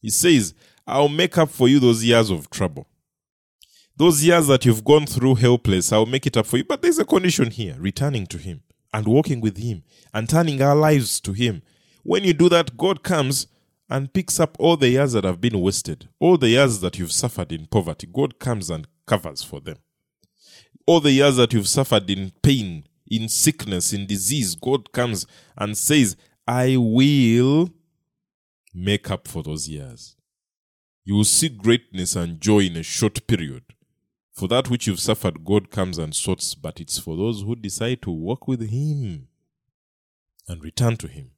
he 0.02 0.10
says, 0.10 0.54
I'll 0.86 1.10
make 1.10 1.38
up 1.38 1.50
for 1.50 1.68
you 1.68 1.80
those 1.80 2.04
years 2.04 2.30
of 2.30 2.50
trouble. 2.50 2.88
Those 3.96 4.24
years 4.24 4.48
that 4.48 4.66
you've 4.66 4.84
gone 4.84 5.08
through 5.08 5.36
helpless, 5.36 5.92
I'll 5.92 6.06
make 6.06 6.28
it 6.28 6.38
up 6.38 6.46
for 6.46 6.58
you. 6.58 6.64
But 6.64 6.82
there's 6.82 7.00
a 7.00 7.06
condition 7.06 7.52
here 7.52 7.76
returning 7.80 8.28
to 8.28 8.38
Him 8.38 8.62
and 8.94 9.08
walking 9.08 9.42
with 9.42 9.58
Him 9.58 9.84
and 10.14 10.30
turning 10.30 10.62
our 10.62 10.76
lives 10.76 11.20
to 11.22 11.34
Him. 11.34 11.64
When 12.04 12.24
you 12.24 12.34
do 12.34 12.48
that, 12.50 12.78
God 12.78 13.04
comes 13.04 13.48
and 13.90 14.14
picks 14.14 14.40
up 14.40 14.56
all 14.60 14.78
the 14.78 14.90
years 14.90 15.14
that 15.14 15.24
have 15.24 15.42
been 15.42 15.60
wasted, 15.60 16.10
all 16.20 16.38
the 16.38 16.50
years 16.50 16.80
that 16.82 17.00
you've 17.00 17.12
suffered 17.12 17.52
in 17.52 17.66
poverty. 17.66 18.08
God 18.08 18.38
comes 18.38 18.70
and 18.70 18.88
covers 19.08 19.44
for 19.44 19.60
them. 19.60 19.78
All 20.86 21.00
the 21.00 21.12
years 21.12 21.38
that 21.38 21.54
you've 21.54 21.68
suffered 21.68 22.10
in 22.10 22.32
pain, 22.42 22.87
in 23.10 23.30
sickness, 23.30 23.94
in 23.94 24.06
disease, 24.06 24.56
God 24.56 24.92
comes 24.92 25.26
and 25.58 25.78
says, 25.78 26.16
I 26.48 26.78
will 26.78 27.70
make 28.74 29.10
up 29.10 29.28
for 29.28 29.44
those 29.44 29.68
years. 29.68 30.16
You 31.04 31.16
will 31.16 31.24
see 31.24 31.50
greatness 31.50 32.16
and 32.16 32.40
joy 32.42 32.60
in 32.60 32.76
a 32.76 32.84
short 32.84 33.26
period. 33.28 33.64
For 34.34 34.48
that 34.50 34.70
which 34.70 34.86
you've 34.86 35.00
suffered, 35.00 35.44
God 35.44 35.72
comes 35.72 35.98
and 35.98 36.14
sorts, 36.14 36.54
but 36.54 36.80
it's 36.80 37.00
for 37.00 37.18
those 37.18 37.42
who 37.42 37.56
decide 37.56 38.02
to 38.04 38.12
walk 38.12 38.48
with 38.48 38.70
Him 38.70 39.28
and 40.48 40.64
return 40.64 40.96
to 40.98 41.08
Him. 41.08 41.32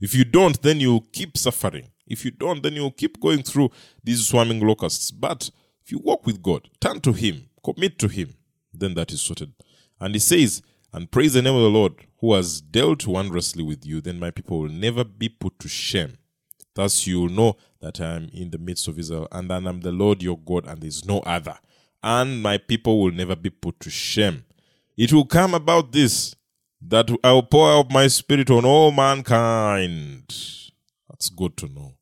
If 0.00 0.14
you 0.14 0.24
don't, 0.24 0.60
then 0.60 0.80
you'll 0.80 1.06
keep 1.12 1.38
suffering. 1.38 1.88
If 2.06 2.24
you 2.24 2.30
don't, 2.30 2.62
then 2.62 2.74
you'll 2.74 2.90
keep 2.90 3.18
going 3.18 3.42
through 3.42 3.70
these 4.02 4.28
swarming 4.28 4.60
locusts. 4.60 5.10
But 5.10 5.50
if 5.82 5.90
you 5.90 6.00
walk 6.00 6.26
with 6.26 6.42
God, 6.42 6.68
turn 6.80 7.00
to 7.00 7.12
Him, 7.12 7.46
commit 7.64 7.98
to 8.00 8.08
Him, 8.08 8.34
then 8.74 8.94
that 8.94 9.12
is 9.12 9.22
sorted. 9.22 9.54
And 9.98 10.14
He 10.14 10.18
says, 10.18 10.60
and 10.94 11.10
praise 11.10 11.32
the 11.32 11.42
name 11.42 11.56
of 11.56 11.60
the 11.60 11.68
Lord 11.68 12.06
who 12.20 12.34
has 12.34 12.60
dealt 12.60 13.04
wondrously 13.04 13.64
with 13.64 13.84
you, 13.84 14.00
then 14.00 14.20
my 14.20 14.30
people 14.30 14.60
will 14.60 14.68
never 14.68 15.02
be 15.02 15.28
put 15.28 15.58
to 15.58 15.68
shame. 15.68 16.18
Thus 16.74 17.04
you 17.04 17.22
will 17.22 17.28
know 17.28 17.56
that 17.80 18.00
I 18.00 18.14
am 18.14 18.30
in 18.32 18.50
the 18.50 18.58
midst 18.58 18.86
of 18.86 18.96
Israel, 18.96 19.26
and 19.32 19.50
that 19.50 19.64
I 19.66 19.68
am 19.68 19.80
the 19.80 19.90
Lord 19.90 20.22
your 20.22 20.38
God, 20.38 20.66
and 20.68 20.80
there 20.80 20.88
is 20.88 21.04
no 21.04 21.18
other. 21.20 21.58
And 22.00 22.40
my 22.40 22.58
people 22.58 23.00
will 23.00 23.10
never 23.10 23.34
be 23.34 23.50
put 23.50 23.80
to 23.80 23.90
shame. 23.90 24.44
It 24.96 25.12
will 25.12 25.26
come 25.26 25.52
about 25.52 25.90
this 25.90 26.36
that 26.80 27.10
I 27.24 27.32
will 27.32 27.42
pour 27.42 27.72
out 27.72 27.90
my 27.90 28.06
spirit 28.06 28.48
on 28.48 28.64
all 28.64 28.92
mankind. 28.92 30.28
That's 31.08 31.28
good 31.28 31.56
to 31.56 31.66
know. 31.66 31.94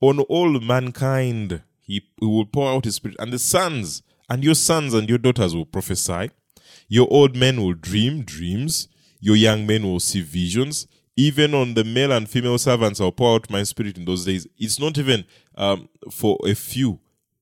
On 0.00 0.20
all 0.20 0.60
mankind, 0.60 1.62
he, 1.80 2.08
he 2.18 2.26
will 2.26 2.46
pour 2.46 2.70
out 2.70 2.86
his 2.86 2.94
spirit, 2.94 3.18
and 3.20 3.34
the 3.34 3.38
sons 3.38 4.02
and 4.30 4.42
your 4.42 4.54
sons 4.54 4.94
and 4.94 5.10
your 5.10 5.18
daughters 5.18 5.54
will 5.54 5.66
prophesy. 5.66 6.30
Your 6.88 7.06
old 7.10 7.36
men 7.36 7.62
will 7.62 7.74
dream 7.74 8.22
dreams. 8.22 8.88
Your 9.20 9.36
young 9.36 9.66
men 9.66 9.84
will 9.84 10.00
see 10.00 10.20
visions. 10.20 10.86
Even 11.16 11.52
on 11.52 11.74
the 11.74 11.84
male 11.84 12.12
and 12.12 12.28
female 12.28 12.58
servants, 12.58 13.00
I'll 13.00 13.12
pour 13.12 13.34
out 13.34 13.50
my 13.50 13.62
spirit 13.64 13.98
in 13.98 14.04
those 14.04 14.24
days. 14.24 14.46
It's 14.56 14.78
not 14.78 14.96
even 14.98 15.24
um, 15.56 15.88
for 16.10 16.38
a 16.44 16.54
few. 16.54 17.00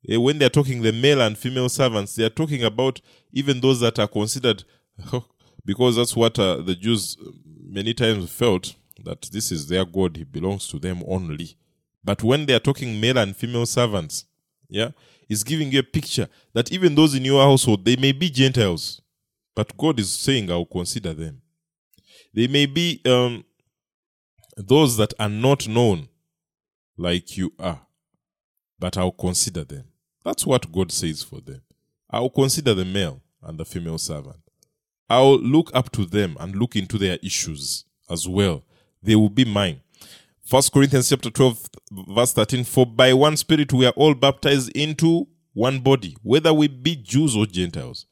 Eh, 0.09 0.17
when 0.17 0.39
they're 0.39 0.49
talking 0.49 0.83
the 0.83 0.93
male 0.93 1.21
and 1.21 1.37
female 1.37 1.69
servants, 1.69 2.15
they 2.15 2.25
are 2.25 2.31
talking 2.31 2.65
about 2.65 3.01
even 3.33 3.61
those 3.61 3.81
that 3.81 3.99
are 3.99 4.09
considered, 4.09 4.65
because 5.65 5.97
that's 5.97 6.17
what 6.17 6.39
uh, 6.39 6.57
the 6.63 6.75
Jews 6.75 7.17
many 7.63 7.93
times 7.93 8.31
felt 8.31 8.75
that 9.05 9.23
this 9.33 9.53
is 9.53 9.69
their 9.69 9.85
God, 9.85 10.17
he 10.17 10.25
belongs 10.25 10.69
to 10.69 10.79
them 10.79 11.03
only. 11.07 11.57
But 12.03 12.23
when 12.23 12.47
they 12.47 12.55
are 12.55 12.61
talking 12.61 13.01
male 13.01 13.19
and 13.19 13.37
female 13.37 13.67
servants, 13.67 14.25
yeah, 14.69 14.91
is 15.29 15.45
giving 15.45 15.71
you 15.73 15.81
a 15.81 15.83
picture 15.83 16.29
that 16.55 16.73
even 16.73 16.95
those 16.95 17.15
in 17.15 17.25
your 17.25 17.43
household, 17.43 17.85
they 17.85 17.97
may 17.97 18.13
be 18.13 18.31
Gentiles, 18.31 19.03
but 19.57 19.77
God 19.77 19.99
is 19.99 20.13
saying, 20.13 20.51
I'll 20.51 20.67
consider 20.67 21.15
them. 21.15 21.41
They 22.35 22.47
may 22.47 22.67
be 22.67 23.01
um, 23.07 23.45
those 24.57 24.99
that 24.99 25.15
are 25.19 25.31
not 25.31 25.67
known 25.67 26.09
like 26.99 27.37
you 27.39 27.53
are, 27.59 27.81
but 28.79 28.99
I'll 28.99 29.11
consider 29.11 29.65
them. 29.65 29.85
That's 30.25 30.47
what 30.47 30.71
God 30.71 30.93
says 30.93 31.23
for 31.23 31.41
them. 31.41 31.63
I'll 32.11 32.29
consider 32.29 32.75
the 32.75 32.85
male 32.85 33.23
and 33.43 33.59
the 33.59 33.65
female 33.65 33.99
servant. 33.99 34.37
I'll 35.09 35.39
look 35.39 35.71
up 35.73 35.91
to 35.93 36.05
them 36.05 36.37
and 36.39 36.55
look 36.55 36.77
into 36.77 36.99
their 36.99 37.19
issues 37.23 37.87
as 38.11 38.29
well. 38.29 38.63
They 39.03 39.17
will 39.17 39.31
be 39.31 39.47
mine. 39.47 39.81
First 40.45 40.73
Corinthians 40.73 41.09
chapter 41.09 41.31
12, 41.31 41.69
verse 42.09 42.33
13. 42.35 42.65
For 42.65 42.85
by 42.85 43.15
one 43.15 43.37
spirit 43.37 43.73
we 43.73 43.87
are 43.87 43.93
all 43.97 44.15
baptized 44.15 44.71
into 44.77 45.29
one 45.55 45.81
body, 45.81 46.17
whether 46.23 46.53
we 46.53 46.69
be 46.69 46.97
Jews 46.97 47.35
or 47.35 47.47
Gentiles, 47.47 48.07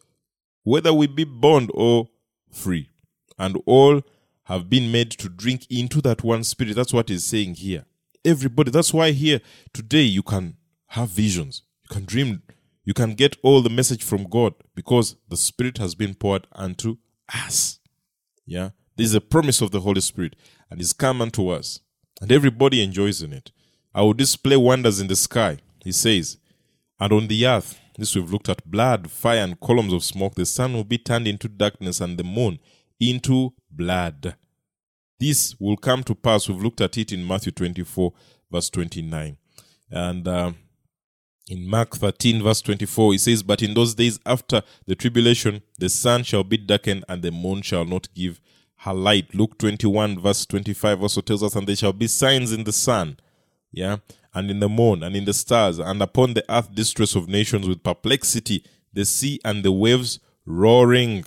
whether 0.64 0.92
we 0.92 1.06
be 1.06 1.24
bond 1.24 1.70
or 1.72 2.08
free, 2.50 2.90
and 3.38 3.60
all 3.66 4.02
have 4.44 4.68
been 4.68 4.92
made 4.92 5.10
to 5.12 5.28
drink 5.28 5.66
into 5.70 6.00
that 6.02 6.22
one 6.22 6.44
spirit. 6.44 6.76
That's 6.76 6.92
what 6.92 7.08
he's 7.08 7.24
saying 7.24 7.54
here. 7.54 7.84
Everybody. 8.24 8.70
That's 8.70 8.92
why 8.92 9.12
here 9.12 9.40
today 9.72 10.02
you 10.02 10.22
can 10.22 10.56
have 10.88 11.10
visions, 11.10 11.62
you 11.82 11.94
can 11.94 12.04
dream, 12.04 12.42
you 12.84 12.94
can 12.94 13.14
get 13.14 13.36
all 13.42 13.62
the 13.62 13.70
message 13.70 14.02
from 14.02 14.24
God 14.24 14.54
because 14.74 15.16
the 15.28 15.36
Spirit 15.36 15.78
has 15.78 15.94
been 15.94 16.14
poured 16.14 16.46
unto 16.52 16.98
us. 17.32 17.78
Yeah. 18.46 18.70
This 18.96 19.08
is 19.08 19.14
a 19.14 19.20
promise 19.20 19.60
of 19.60 19.70
the 19.70 19.80
Holy 19.80 20.00
Spirit 20.00 20.36
and 20.70 20.80
is 20.80 20.92
come 20.92 21.20
unto 21.20 21.48
us 21.48 21.80
and 22.20 22.30
everybody 22.30 22.82
enjoys 22.82 23.22
in 23.22 23.32
it. 23.32 23.50
I 23.94 24.02
will 24.02 24.12
display 24.12 24.56
wonders 24.56 25.00
in 25.00 25.06
the 25.06 25.16
sky, 25.16 25.58
he 25.82 25.92
says, 25.92 26.38
and 27.00 27.12
on 27.12 27.26
the 27.28 27.46
earth. 27.46 27.78
This 27.96 28.14
we've 28.14 28.32
looked 28.32 28.48
at 28.48 28.68
blood, 28.68 29.10
fire, 29.10 29.38
and 29.44 29.58
columns 29.60 29.92
of 29.92 30.02
smoke. 30.02 30.34
The 30.34 30.46
sun 30.46 30.74
will 30.74 30.84
be 30.84 30.98
turned 30.98 31.28
into 31.28 31.48
darkness 31.48 32.00
and 32.00 32.18
the 32.18 32.24
moon 32.24 32.58
into 32.98 33.54
blood. 33.70 34.36
This 35.20 35.54
will 35.60 35.76
come 35.76 36.02
to 36.04 36.14
pass. 36.14 36.48
We've 36.48 36.62
looked 36.62 36.80
at 36.80 36.98
it 36.98 37.12
in 37.12 37.26
Matthew 37.26 37.52
24, 37.52 38.12
verse 38.50 38.68
29. 38.70 39.36
And 39.90 40.26
uh, 40.26 40.52
in 41.48 41.68
Mark 41.68 41.94
13, 41.96 42.42
verse 42.42 42.62
24, 42.62 43.12
he 43.12 43.18
says, 43.18 43.42
But 43.42 43.62
in 43.62 43.74
those 43.74 43.94
days 43.94 44.18
after 44.26 44.62
the 44.86 44.96
tribulation, 44.96 45.62
the 45.78 45.88
sun 45.88 46.24
shall 46.24 46.44
be 46.44 46.56
darkened 46.56 47.04
and 47.08 47.22
the 47.22 47.30
moon 47.30 47.62
shall 47.62 47.84
not 47.84 48.12
give 48.14 48.40
her 48.78 48.94
light. 48.94 49.34
Luke 49.34 49.56
21, 49.58 50.20
verse 50.20 50.46
25 50.46 51.02
also 51.02 51.20
tells 51.20 51.42
us, 51.42 51.54
And 51.54 51.66
there 51.66 51.76
shall 51.76 51.92
be 51.92 52.06
signs 52.06 52.52
in 52.52 52.64
the 52.64 52.72
sun, 52.72 53.18
yeah, 53.70 53.98
and 54.34 54.50
in 54.50 54.60
the 54.60 54.68
moon, 54.68 55.02
and 55.02 55.14
in 55.16 55.24
the 55.24 55.34
stars, 55.34 55.78
and 55.78 56.02
upon 56.02 56.34
the 56.34 56.44
earth 56.48 56.74
distress 56.74 57.14
of 57.14 57.28
nations 57.28 57.68
with 57.68 57.82
perplexity, 57.82 58.64
the 58.92 59.04
sea 59.04 59.40
and 59.44 59.64
the 59.64 59.72
waves 59.72 60.20
roaring. 60.46 61.24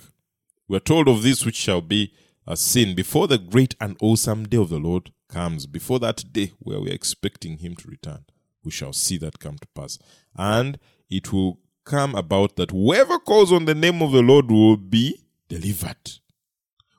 We 0.68 0.76
are 0.76 0.80
told 0.80 1.08
of 1.08 1.22
this 1.22 1.44
which 1.44 1.56
shall 1.56 1.80
be 1.80 2.12
uh, 2.46 2.52
a 2.52 2.56
sin 2.56 2.94
before 2.94 3.28
the 3.28 3.38
great 3.38 3.74
and 3.80 3.96
awesome 4.00 4.44
day 4.48 4.56
of 4.56 4.70
the 4.70 4.78
Lord 4.78 5.12
comes, 5.28 5.66
before 5.66 5.98
that 6.00 6.32
day 6.32 6.52
where 6.58 6.80
we 6.80 6.90
are 6.90 6.94
expecting 6.94 7.58
him 7.58 7.76
to 7.76 7.88
return. 7.88 8.24
We 8.64 8.70
shall 8.70 8.92
see 8.92 9.18
that 9.18 9.38
come 9.38 9.58
to 9.58 9.68
pass. 9.74 9.98
And 10.36 10.78
it 11.10 11.32
will 11.32 11.60
come 11.84 12.14
about 12.14 12.56
that 12.56 12.70
whoever 12.70 13.18
calls 13.18 13.52
on 13.52 13.66
the 13.66 13.74
name 13.74 14.02
of 14.02 14.12
the 14.12 14.22
Lord 14.22 14.50
will 14.50 14.76
be 14.76 15.22
delivered. 15.48 16.12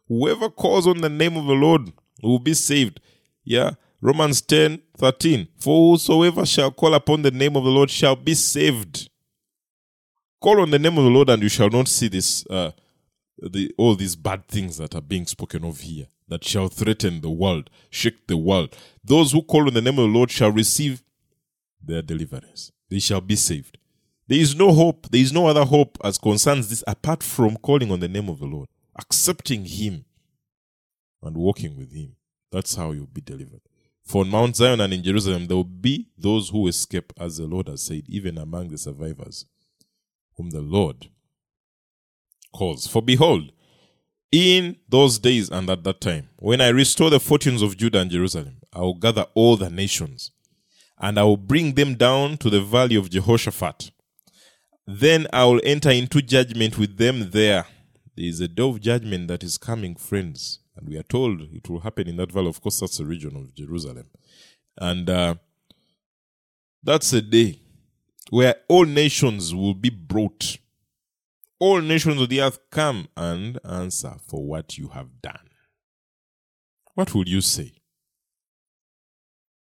Whoever 0.07 0.49
calls 0.49 0.87
on 0.87 1.01
the 1.01 1.09
name 1.09 1.37
of 1.37 1.45
the 1.45 1.53
Lord 1.53 1.93
will 2.21 2.39
be 2.39 2.53
saved. 2.53 2.99
Yeah. 3.43 3.71
Romans 4.01 4.41
10 4.41 4.81
13. 4.99 5.47
For 5.57 5.93
whosoever 5.93 6.45
shall 6.45 6.71
call 6.71 6.93
upon 6.93 7.21
the 7.21 7.31
name 7.31 7.55
of 7.55 7.63
the 7.63 7.69
Lord 7.69 7.89
shall 7.89 8.15
be 8.15 8.35
saved. 8.35 9.09
Call 10.41 10.61
on 10.61 10.71
the 10.71 10.79
name 10.79 10.97
of 10.97 11.03
the 11.05 11.09
Lord 11.09 11.29
and 11.29 11.41
you 11.41 11.49
shall 11.49 11.69
not 11.69 11.87
see 11.87 12.07
this, 12.07 12.45
uh, 12.47 12.71
the, 13.41 13.73
all 13.77 13.95
these 13.95 14.15
bad 14.15 14.47
things 14.47 14.77
that 14.77 14.93
are 14.93 15.01
being 15.01 15.25
spoken 15.25 15.63
of 15.63 15.79
here 15.79 16.07
that 16.27 16.43
shall 16.43 16.67
threaten 16.67 17.21
the 17.21 17.29
world, 17.29 17.69
shake 17.89 18.27
the 18.27 18.37
world. 18.37 18.75
Those 19.03 19.31
who 19.31 19.41
call 19.41 19.67
on 19.67 19.73
the 19.73 19.81
name 19.81 19.97
of 19.97 20.09
the 20.09 20.17
Lord 20.17 20.29
shall 20.29 20.51
receive 20.51 21.01
their 21.81 22.01
deliverance. 22.01 22.71
They 22.89 22.99
shall 22.99 23.21
be 23.21 23.35
saved. 23.35 23.77
There 24.27 24.39
is 24.39 24.55
no 24.55 24.71
hope, 24.71 25.07
there 25.09 25.21
is 25.21 25.33
no 25.33 25.47
other 25.47 25.65
hope 25.65 25.97
as 26.03 26.17
concerns 26.17 26.69
this 26.69 26.83
apart 26.85 27.23
from 27.23 27.57
calling 27.57 27.91
on 27.91 27.99
the 27.99 28.07
name 28.07 28.29
of 28.29 28.39
the 28.39 28.45
Lord 28.45 28.67
accepting 28.99 29.65
Him 29.65 30.05
and 31.23 31.37
walking 31.37 31.77
with 31.77 31.93
Him. 31.93 32.15
That's 32.51 32.75
how 32.75 32.91
you'll 32.91 33.07
be 33.07 33.21
delivered. 33.21 33.61
For 34.09 34.21
on 34.23 34.31
Mount 34.31 34.55
Zion 34.55 34.81
and 34.81 34.91
in 34.91 35.03
Jerusalem, 35.03 35.45
there 35.45 35.57
will 35.57 35.63
be 35.63 36.07
those 36.17 36.49
who 36.49 36.67
escape, 36.67 37.13
as 37.19 37.37
the 37.37 37.45
Lord 37.45 37.67
has 37.67 37.83
said, 37.83 38.05
even 38.07 38.39
among 38.39 38.69
the 38.69 38.77
survivors, 38.79 39.45
whom 40.35 40.49
the 40.49 40.61
Lord 40.61 41.11
calls. 42.51 42.87
For 42.87 43.03
behold, 43.03 43.51
in 44.31 44.77
those 44.89 45.19
days 45.19 45.51
and 45.51 45.69
at 45.69 45.83
that 45.83 46.01
time, 46.01 46.29
when 46.37 46.59
I 46.59 46.69
restore 46.69 47.11
the 47.11 47.19
fortunes 47.19 47.61
of 47.61 47.77
Judah 47.77 47.99
and 47.99 48.09
Jerusalem, 48.09 48.61
I 48.73 48.79
will 48.79 48.95
gather 48.95 49.27
all 49.35 49.57
the 49.57 49.69
nations, 49.69 50.31
and 50.97 51.19
I 51.19 51.23
will 51.23 51.37
bring 51.37 51.75
them 51.75 51.93
down 51.93 52.37
to 52.37 52.49
the 52.49 52.61
valley 52.61 52.95
of 52.95 53.11
Jehoshaphat. 53.11 53.91
Then 54.87 55.27
I 55.31 55.45
will 55.45 55.61
enter 55.63 55.91
into 55.91 56.23
judgment 56.23 56.79
with 56.79 56.97
them 56.97 57.29
there 57.29 57.67
there 58.19 58.27
is 58.27 58.41
a 58.41 58.49
day 58.49 58.63
of 58.63 58.81
judgment 58.81 59.29
that 59.29 59.43
is 59.45 59.57
coming, 59.57 59.95
friends. 59.95 60.59
And 60.79 60.87
we 60.87 60.97
are 60.97 61.03
told 61.03 61.41
it 61.53 61.69
will 61.69 61.81
happen 61.81 62.07
in 62.07 62.17
that 62.17 62.31
valley. 62.31 62.47
Of 62.47 62.61
course, 62.61 62.79
that's 62.79 62.97
the 62.97 63.05
region 63.05 63.35
of 63.35 63.53
Jerusalem. 63.53 64.07
And 64.77 65.09
uh, 65.09 65.35
that's 66.81 67.11
a 67.11 67.21
day 67.21 67.59
where 68.29 68.55
all 68.69 68.85
nations 68.85 69.53
will 69.53 69.73
be 69.73 69.89
brought. 69.89 70.57
All 71.59 71.81
nations 71.81 72.21
of 72.21 72.29
the 72.29 72.41
earth 72.41 72.59
come 72.71 73.09
and 73.17 73.59
answer 73.65 74.15
for 74.27 74.45
what 74.45 74.77
you 74.77 74.89
have 74.89 75.21
done. 75.21 75.49
What 76.93 77.13
will 77.13 77.27
you 77.27 77.41
say? 77.41 77.73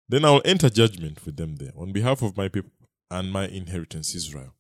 Then 0.10 0.26
I 0.26 0.32
will 0.32 0.42
enter 0.46 0.70
judgment 0.70 1.26
with 1.26 1.36
them 1.36 1.58
there 1.58 1.74
on 1.78 1.92
behalf 1.92 2.22
of 2.24 2.38
my 2.38 2.48
people 2.48 2.72
and 3.12 3.32
my 3.32 3.48
inheritance, 3.48 4.16
Israel 4.16 4.56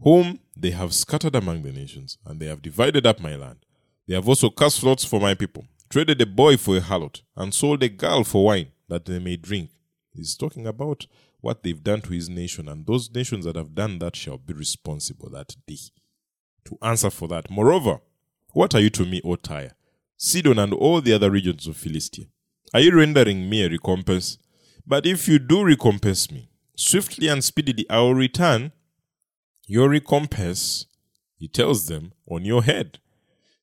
whom 0.00 0.38
they 0.56 0.70
have 0.70 0.92
scattered 0.92 1.34
among 1.34 1.62
the 1.62 1.72
nations, 1.72 2.18
and 2.26 2.40
they 2.40 2.46
have 2.46 2.62
divided 2.62 3.06
up 3.06 3.20
my 3.20 3.36
land. 3.36 3.64
They 4.06 4.14
have 4.14 4.28
also 4.28 4.50
cast 4.50 4.82
lots 4.82 5.04
for 5.04 5.18
my 5.20 5.34
people, 5.34 5.66
traded 5.88 6.20
a 6.20 6.26
boy 6.26 6.56
for 6.56 6.76
a 6.76 6.80
harlot, 6.80 7.22
and 7.36 7.54
sold 7.54 7.82
a 7.82 7.88
girl 7.88 8.24
for 8.24 8.44
wine, 8.44 8.68
that 8.88 9.04
they 9.04 9.18
may 9.18 9.36
drink. 9.36 9.70
He's 10.12 10.36
talking 10.36 10.66
about 10.66 11.06
what 11.40 11.62
they've 11.62 11.82
done 11.82 12.00
to 12.02 12.10
his 12.10 12.28
nation, 12.28 12.68
and 12.68 12.86
those 12.86 13.10
nations 13.14 13.44
that 13.44 13.56
have 13.56 13.74
done 13.74 13.98
that 13.98 14.16
shall 14.16 14.38
be 14.38 14.54
responsible 14.54 15.30
that 15.30 15.56
day 15.66 15.78
to 16.64 16.78
answer 16.82 17.10
for 17.10 17.28
that. 17.28 17.50
Moreover, 17.50 18.00
what 18.52 18.74
are 18.74 18.80
you 18.80 18.90
to 18.90 19.04
me, 19.04 19.20
O 19.24 19.36
Tyre, 19.36 19.72
Sidon, 20.16 20.58
and 20.58 20.72
all 20.72 21.00
the 21.00 21.12
other 21.12 21.30
regions 21.30 21.66
of 21.66 21.76
Philistia? 21.76 22.26
Are 22.72 22.80
you 22.80 22.96
rendering 22.96 23.48
me 23.48 23.64
a 23.64 23.68
recompense? 23.68 24.38
But 24.86 25.06
if 25.06 25.28
you 25.28 25.38
do 25.38 25.64
recompense 25.64 26.30
me, 26.30 26.48
swiftly 26.76 27.28
and 27.28 27.42
speedily 27.42 27.88
I 27.88 27.98
will 28.00 28.14
return 28.14 28.72
your 29.66 29.88
recompense, 29.88 30.86
he 31.36 31.48
tells 31.48 31.86
them, 31.86 32.12
on 32.28 32.44
your 32.44 32.62
head. 32.62 32.98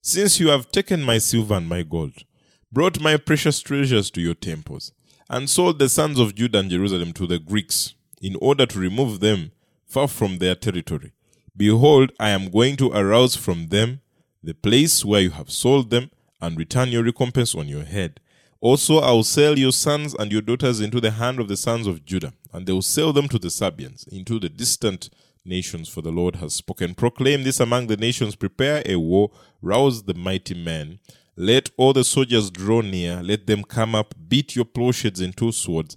Since 0.04 0.40
you 0.40 0.48
have 0.48 0.72
taken 0.72 1.04
my 1.04 1.20
silver 1.20 1.54
and 1.54 1.70
my 1.70 1.84
gold, 1.84 2.24
brought 2.72 3.00
my 3.00 3.18
precious 3.18 3.60
treasures 3.60 4.10
to 4.12 4.22
your 4.22 4.34
temples, 4.34 4.94
and 5.30 5.48
sold 5.48 5.78
the 5.78 5.90
sons 5.90 6.18
of 6.18 6.34
Judah 6.34 6.58
and 6.58 6.72
Jerusalem 6.72 7.14
to 7.14 7.28
the 7.28 7.38
Greeks, 7.38 7.94
in 8.20 8.36
order 8.42 8.66
to 8.66 8.80
remove 8.80 9.20
them 9.20 9.52
far 9.86 10.08
from 10.08 10.40
their 10.40 10.56
territory, 10.56 11.12
behold, 11.56 12.12
I 12.20 12.30
am 12.30 12.50
going 12.50 12.78
to 12.78 12.92
arouse 12.92 13.36
from 13.36 13.68
them 13.68 14.02
the 14.44 14.56
place 14.56 15.06
where 15.06 15.22
you 15.22 15.30
have 15.30 15.52
sold 15.52 15.92
them, 15.92 16.10
and 16.42 16.58
return 16.58 16.90
your 16.90 17.04
recompense 17.04 17.54
on 17.54 17.68
your 17.68 17.84
head. 17.84 18.20
Also, 18.60 18.98
I 18.98 19.12
will 19.12 19.24
sell 19.24 19.60
your 19.60 19.72
sons 19.72 20.16
and 20.16 20.32
your 20.32 20.42
daughters 20.42 20.82
into 20.82 21.00
the 21.00 21.12
hand 21.12 21.40
of 21.40 21.48
the 21.48 21.58
sons 21.58 21.86
of 21.86 22.04
Judah, 22.06 22.34
and 22.52 22.66
they 22.66 22.74
will 22.74 22.82
sell 22.82 23.14
them 23.14 23.28
to 23.28 23.38
the 23.38 23.52
Sabeans, 23.52 24.08
into 24.12 24.40
the 24.40 24.50
distant 24.50 25.12
nations, 25.46 25.90
for 25.90 26.02
the 26.02 26.12
Lord 26.12 26.38
has 26.38 26.54
spoken. 26.56 26.96
Proclaim 26.96 27.44
this 27.44 27.60
among 27.60 27.88
the 27.88 27.98
nations, 27.98 28.36
prepare 28.36 28.84
a 28.86 28.98
war, 28.98 29.32
rouse 29.62 30.04
the 30.04 30.14
mighty 30.14 30.54
men, 30.54 31.00
Let 31.38 31.70
all 31.78 31.94
the 31.94 32.04
soldiers 32.04 32.52
draw 32.52 32.82
near, 32.82 33.24
let 33.24 33.48
them 33.48 33.64
come 33.64 33.96
up, 33.96 34.14
beat 34.28 34.56
your 34.56 34.66
plowshares 34.66 35.22
into 35.22 35.52
swords, 35.52 35.96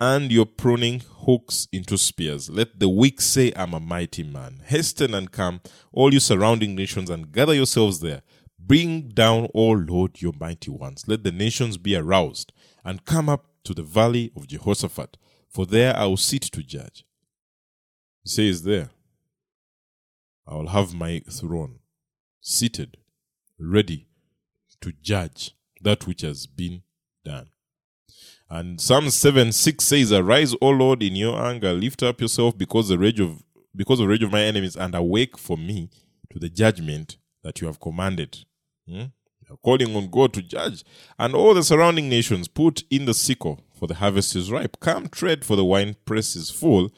and 0.00 0.32
your 0.32 0.44
pruning 0.44 1.00
hooks 1.24 1.68
into 1.72 1.96
spears. 1.96 2.50
Let 2.50 2.80
the 2.80 2.88
weak 2.88 3.20
say, 3.20 3.52
I'm 3.54 3.74
a 3.74 3.80
mighty 3.80 4.24
man. 4.24 4.60
Hasten 4.66 5.14
and 5.14 5.30
come, 5.30 5.60
all 5.92 6.12
you 6.12 6.18
surrounding 6.18 6.74
nations, 6.74 7.08
and 7.08 7.30
gather 7.30 7.54
yourselves 7.54 8.00
there. 8.00 8.22
Bring 8.58 9.08
down, 9.08 9.48
O 9.54 9.70
Lord, 9.70 10.20
your 10.20 10.34
mighty 10.38 10.70
ones. 10.70 11.04
Let 11.06 11.22
the 11.22 11.32
nations 11.32 11.78
be 11.78 11.94
aroused, 11.94 12.52
and 12.84 13.04
come 13.04 13.28
up 13.28 13.46
to 13.64 13.74
the 13.74 13.84
valley 13.84 14.32
of 14.36 14.48
Jehoshaphat, 14.48 15.16
for 15.48 15.64
there 15.64 15.96
I 15.96 16.06
will 16.06 16.16
sit 16.16 16.42
to 16.42 16.62
judge. 16.62 17.04
He 18.24 18.30
says 18.30 18.62
there, 18.62 18.90
I 20.46 20.54
will 20.54 20.68
have 20.68 20.94
my 20.94 21.22
throne 21.30 21.80
seated, 22.40 22.96
ready 23.58 24.08
to 24.80 24.92
judge 25.02 25.54
that 25.80 26.06
which 26.06 26.22
has 26.22 26.46
been 26.46 26.82
done. 27.24 27.48
And 28.50 28.80
Psalm 28.80 29.08
7 29.10 29.52
6 29.52 29.84
says, 29.84 30.12
Arise, 30.12 30.54
O 30.60 30.68
Lord, 30.68 31.02
in 31.02 31.16
your 31.16 31.40
anger, 31.40 31.72
lift 31.72 32.02
up 32.02 32.20
yourself 32.20 32.58
because 32.58 32.88
the 32.88 32.98
rage 32.98 33.18
of 33.20 33.42
because 33.74 33.98
of 33.98 34.04
the 34.04 34.10
rage 34.10 34.22
of 34.22 34.30
my 34.30 34.42
enemies, 34.42 34.76
and 34.76 34.94
awake 34.94 35.38
for 35.38 35.56
me 35.56 35.88
to 36.30 36.38
the 36.38 36.50
judgment 36.50 37.16
that 37.42 37.60
you 37.60 37.66
have 37.66 37.80
commanded. 37.80 38.44
Hmm? 38.88 39.04
Calling 39.62 39.94
on 39.96 40.10
God 40.10 40.32
to 40.34 40.42
judge. 40.42 40.84
And 41.18 41.34
all 41.34 41.54
the 41.54 41.62
surrounding 41.62 42.08
nations 42.08 42.48
put 42.48 42.84
in 42.90 43.04
the 43.04 43.14
sickle, 43.14 43.60
for 43.78 43.86
the 43.86 43.94
harvest 43.94 44.34
is 44.36 44.50
ripe. 44.50 44.78
Come 44.80 45.08
tread, 45.08 45.44
for 45.44 45.56
the 45.56 45.64
wine 45.64 45.96
press 46.04 46.36
is 46.36 46.50
full, 46.50 46.90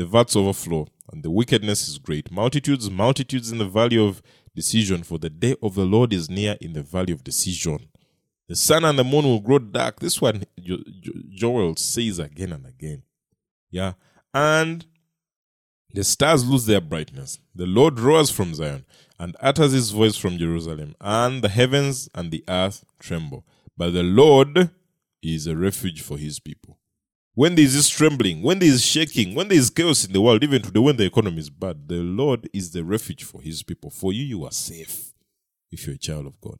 the 0.00 0.06
vats 0.06 0.34
overflow, 0.34 0.88
and 1.12 1.22
the 1.22 1.30
wickedness 1.30 1.86
is 1.86 1.98
great. 1.98 2.30
Multitudes, 2.30 2.88
multitudes 2.88 3.52
in 3.52 3.58
the 3.58 3.66
valley 3.66 3.98
of 3.98 4.22
decision, 4.56 5.02
for 5.02 5.18
the 5.18 5.28
day 5.28 5.54
of 5.62 5.74
the 5.74 5.84
Lord 5.84 6.14
is 6.14 6.30
near 6.30 6.56
in 6.58 6.72
the 6.72 6.82
valley 6.82 7.12
of 7.12 7.22
decision. 7.22 7.90
The 8.48 8.56
sun 8.56 8.86
and 8.86 8.98
the 8.98 9.04
moon 9.04 9.26
will 9.26 9.40
grow 9.40 9.58
dark. 9.58 10.00
This 10.00 10.18
one 10.18 10.44
Joel 11.34 11.76
says 11.76 12.18
again 12.18 12.52
and 12.52 12.64
again. 12.64 13.02
Yeah. 13.70 13.92
And 14.32 14.86
the 15.92 16.02
stars 16.02 16.48
lose 16.48 16.64
their 16.64 16.80
brightness. 16.80 17.38
The 17.54 17.66
Lord 17.66 18.00
roars 18.00 18.30
from 18.30 18.54
Zion 18.54 18.86
and 19.18 19.36
utters 19.38 19.72
his 19.72 19.90
voice 19.90 20.16
from 20.16 20.38
Jerusalem, 20.38 20.94
and 20.98 21.42
the 21.42 21.50
heavens 21.50 22.08
and 22.14 22.30
the 22.30 22.42
earth 22.48 22.86
tremble. 22.98 23.44
But 23.76 23.90
the 23.90 24.02
Lord 24.02 24.70
is 25.22 25.46
a 25.46 25.54
refuge 25.54 26.00
for 26.00 26.16
his 26.16 26.40
people. 26.40 26.79
When 27.40 27.54
there 27.54 27.64
is 27.64 27.72
this 27.72 27.88
trembling, 27.88 28.42
when 28.42 28.58
there 28.58 28.68
is 28.68 28.84
shaking, 28.84 29.34
when 29.34 29.48
there 29.48 29.56
is 29.56 29.70
chaos 29.70 30.04
in 30.04 30.12
the 30.12 30.20
world, 30.20 30.44
even 30.44 30.60
today 30.60 30.78
when 30.78 30.98
the 30.98 31.06
economy 31.06 31.38
is 31.38 31.48
bad, 31.48 31.88
the 31.88 31.94
Lord 31.94 32.50
is 32.52 32.70
the 32.70 32.84
refuge 32.84 33.24
for 33.24 33.40
his 33.40 33.62
people. 33.62 33.88
For 33.88 34.12
you, 34.12 34.22
you 34.22 34.44
are 34.44 34.52
safe 34.52 35.14
if 35.72 35.86
you're 35.86 35.94
a 35.94 35.98
child 35.98 36.26
of 36.26 36.38
God 36.42 36.58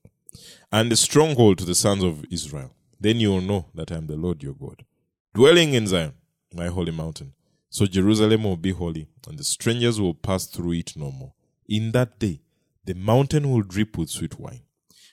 and 0.72 0.90
a 0.90 0.96
stronghold 0.96 1.58
to 1.58 1.66
the 1.66 1.74
sons 1.74 2.02
of 2.02 2.24
Israel. 2.30 2.74
Then 2.98 3.20
you 3.20 3.28
will 3.28 3.42
know 3.42 3.66
that 3.74 3.92
I 3.92 3.96
am 3.96 4.06
the 4.06 4.16
Lord 4.16 4.42
your 4.42 4.54
God, 4.54 4.86
dwelling 5.34 5.74
in 5.74 5.86
Zion, 5.86 6.14
my 6.54 6.68
holy 6.68 6.92
mountain. 6.92 7.34
So 7.68 7.84
Jerusalem 7.84 8.44
will 8.44 8.56
be 8.56 8.72
holy, 8.72 9.06
and 9.28 9.38
the 9.38 9.44
strangers 9.44 10.00
will 10.00 10.14
pass 10.14 10.46
through 10.46 10.72
it 10.72 10.96
no 10.96 11.12
more. 11.12 11.34
In 11.68 11.92
that 11.92 12.18
day, 12.18 12.40
the 12.86 12.94
mountain 12.94 13.50
will 13.50 13.60
drip 13.60 13.98
with 13.98 14.08
sweet 14.08 14.40
wine, 14.40 14.62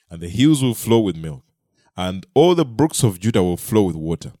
and 0.08 0.22
the 0.22 0.30
hills 0.30 0.62
will 0.62 0.74
flow 0.74 1.00
with 1.00 1.16
milk, 1.18 1.44
and 1.94 2.24
all 2.32 2.54
the 2.54 2.64
brooks 2.64 3.02
of 3.02 3.20
Judah 3.20 3.42
will 3.42 3.58
flow 3.58 3.82
with 3.82 3.96
water, 3.96 4.32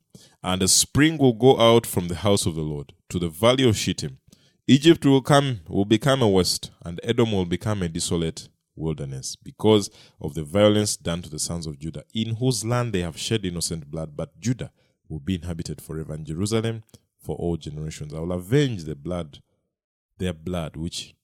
and 0.42 0.62
a 0.62 0.68
spring 0.68 1.18
will 1.18 1.32
go 1.32 1.58
out 1.58 1.86
from 1.86 2.08
the 2.08 2.16
house 2.16 2.46
of 2.46 2.54
the 2.54 2.62
Lord 2.62 2.92
to 3.08 3.18
the 3.18 3.28
valley 3.28 3.68
of 3.68 3.76
Shittim. 3.76 4.18
Egypt 4.66 5.04
will 5.04 5.22
come, 5.22 5.60
will 5.68 5.84
become 5.84 6.22
a 6.22 6.28
waste, 6.28 6.70
and 6.84 7.00
Edom 7.02 7.32
will 7.32 7.46
become 7.46 7.82
a 7.82 7.88
desolate 7.88 8.48
wilderness 8.76 9.34
because 9.36 9.90
of 10.20 10.34
the 10.34 10.44
violence 10.44 10.96
done 10.96 11.22
to 11.22 11.30
the 11.30 11.38
sons 11.38 11.66
of 11.66 11.78
Judah, 11.78 12.04
in 12.14 12.36
whose 12.36 12.64
land 12.64 12.92
they 12.92 13.00
have 13.00 13.18
shed 13.18 13.44
innocent 13.44 13.90
blood, 13.90 14.16
but 14.16 14.38
Judah 14.38 14.70
will 15.08 15.20
be 15.20 15.36
inhabited 15.36 15.80
forever, 15.80 16.14
and 16.14 16.26
Jerusalem 16.26 16.82
for 17.20 17.36
all 17.36 17.56
generations. 17.56 18.14
I 18.14 18.20
will 18.20 18.32
avenge 18.32 18.84
the 18.84 18.94
blood, 18.94 19.40
their 20.18 20.32
blood, 20.32 20.76
which 20.76 21.14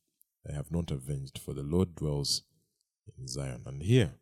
I 0.48 0.54
have 0.54 0.70
not 0.70 0.90
avenged, 0.90 1.38
for 1.38 1.54
the 1.54 1.62
Lord 1.62 1.94
dwells 1.94 2.42
in 3.18 3.28
Zion. 3.28 3.62
And 3.66 3.82
here, 3.82 4.14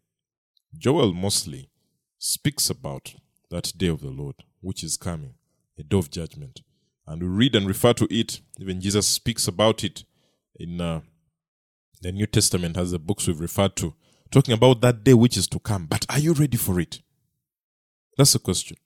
Joel 0.76 1.12
mostly 1.12 1.70
speaks 2.18 2.70
about 2.70 3.14
that 3.50 3.72
day 3.76 3.88
of 3.88 4.00
the 4.00 4.10
Lord, 4.10 4.44
which 4.62 4.82
is 4.82 4.96
coming, 4.96 5.34
a 5.78 5.82
day 5.82 5.98
of 5.98 6.10
judgment. 6.10 6.62
And 7.06 7.20
we 7.20 7.28
read 7.28 7.54
and 7.54 7.66
refer 7.66 7.92
to 7.94 8.06
it. 8.10 8.40
Even 8.58 8.80
Jesus 8.80 9.06
speaks 9.06 9.46
about 9.46 9.84
it 9.84 10.04
in 10.58 10.80
uh, 10.80 11.02
the 12.00 12.12
New 12.12 12.26
Testament 12.26 12.76
has 12.76 12.90
the 12.90 12.98
books 12.98 13.26
we've 13.26 13.40
referred 13.40 13.76
to, 13.76 13.94
talking 14.30 14.54
about 14.54 14.80
that 14.80 15.04
day 15.04 15.14
which 15.14 15.36
is 15.36 15.46
to 15.48 15.58
come. 15.58 15.86
But 15.86 16.06
are 16.08 16.18
you 16.18 16.32
ready 16.32 16.56
for 16.56 16.80
it? 16.80 17.00
That's 18.16 18.32
the 18.32 18.38
question. 18.38 18.76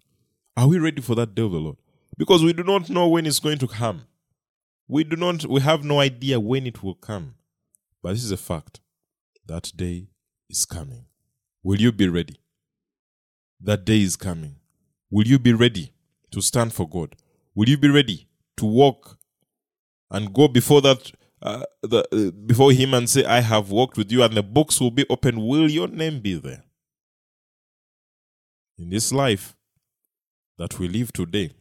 Are 0.56 0.68
we 0.68 0.78
ready 0.78 1.02
for 1.02 1.14
that 1.14 1.34
day 1.34 1.42
of 1.42 1.52
the 1.52 1.58
Lord? 1.58 1.76
Because 2.18 2.42
we 2.42 2.52
do 2.52 2.62
not 2.62 2.88
know 2.88 3.08
when 3.08 3.26
it's 3.26 3.38
going 3.40 3.58
to 3.58 3.66
come. 3.66 4.02
We 4.88 5.04
do 5.04 5.16
not 5.16 5.44
we 5.46 5.60
have 5.60 5.84
no 5.84 6.00
idea 6.00 6.38
when 6.38 6.66
it 6.66 6.82
will 6.82 6.94
come. 6.94 7.34
But 8.02 8.12
this 8.12 8.24
is 8.24 8.30
a 8.30 8.36
fact. 8.36 8.80
That 9.46 9.72
day 9.74 10.08
is 10.48 10.64
coming. 10.64 11.06
Will 11.62 11.80
you 11.80 11.92
be 11.92 12.08
ready? 12.08 12.36
That 13.60 13.84
day 13.84 14.00
is 14.02 14.16
coming. 14.16 14.56
Will 15.10 15.26
you 15.26 15.38
be 15.38 15.52
ready 15.52 15.92
to 16.32 16.40
stand 16.40 16.72
for 16.72 16.88
God? 16.88 17.16
Will 17.54 17.68
you 17.68 17.78
be 17.78 17.88
ready 17.88 18.28
to 18.56 18.66
walk 18.66 19.18
and 20.10 20.32
go 20.32 20.48
before 20.48 20.80
that 20.82 21.12
uh, 21.42 21.62
the, 21.82 22.04
uh, 22.12 22.30
before 22.46 22.72
him 22.72 22.94
and 22.94 23.08
say, 23.08 23.24
I 23.24 23.40
have 23.40 23.70
walked 23.70 23.96
with 23.96 24.10
you, 24.10 24.22
and 24.22 24.34
the 24.34 24.42
books 24.42 24.80
will 24.80 24.90
be 24.90 25.06
open, 25.08 25.46
will 25.46 25.70
your 25.70 25.88
name 25.88 26.20
be 26.20 26.34
there? 26.34 26.64
In 28.78 28.90
this 28.90 29.12
life 29.12 29.54
that 30.58 30.78
we 30.78 30.88
live 30.88 31.12
today, 31.12 31.52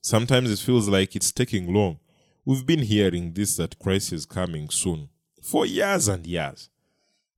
sometimes 0.00 0.50
it 0.50 0.58
feels 0.58 0.88
like 0.88 1.14
it's 1.14 1.30
taking 1.30 1.72
long. 1.72 1.98
We've 2.44 2.66
been 2.66 2.80
hearing 2.80 3.34
this 3.34 3.56
that 3.56 3.78
Christ 3.78 4.12
is 4.12 4.26
coming 4.26 4.70
soon 4.70 5.10
for 5.42 5.66
years 5.66 6.08
and 6.08 6.26
years. 6.26 6.70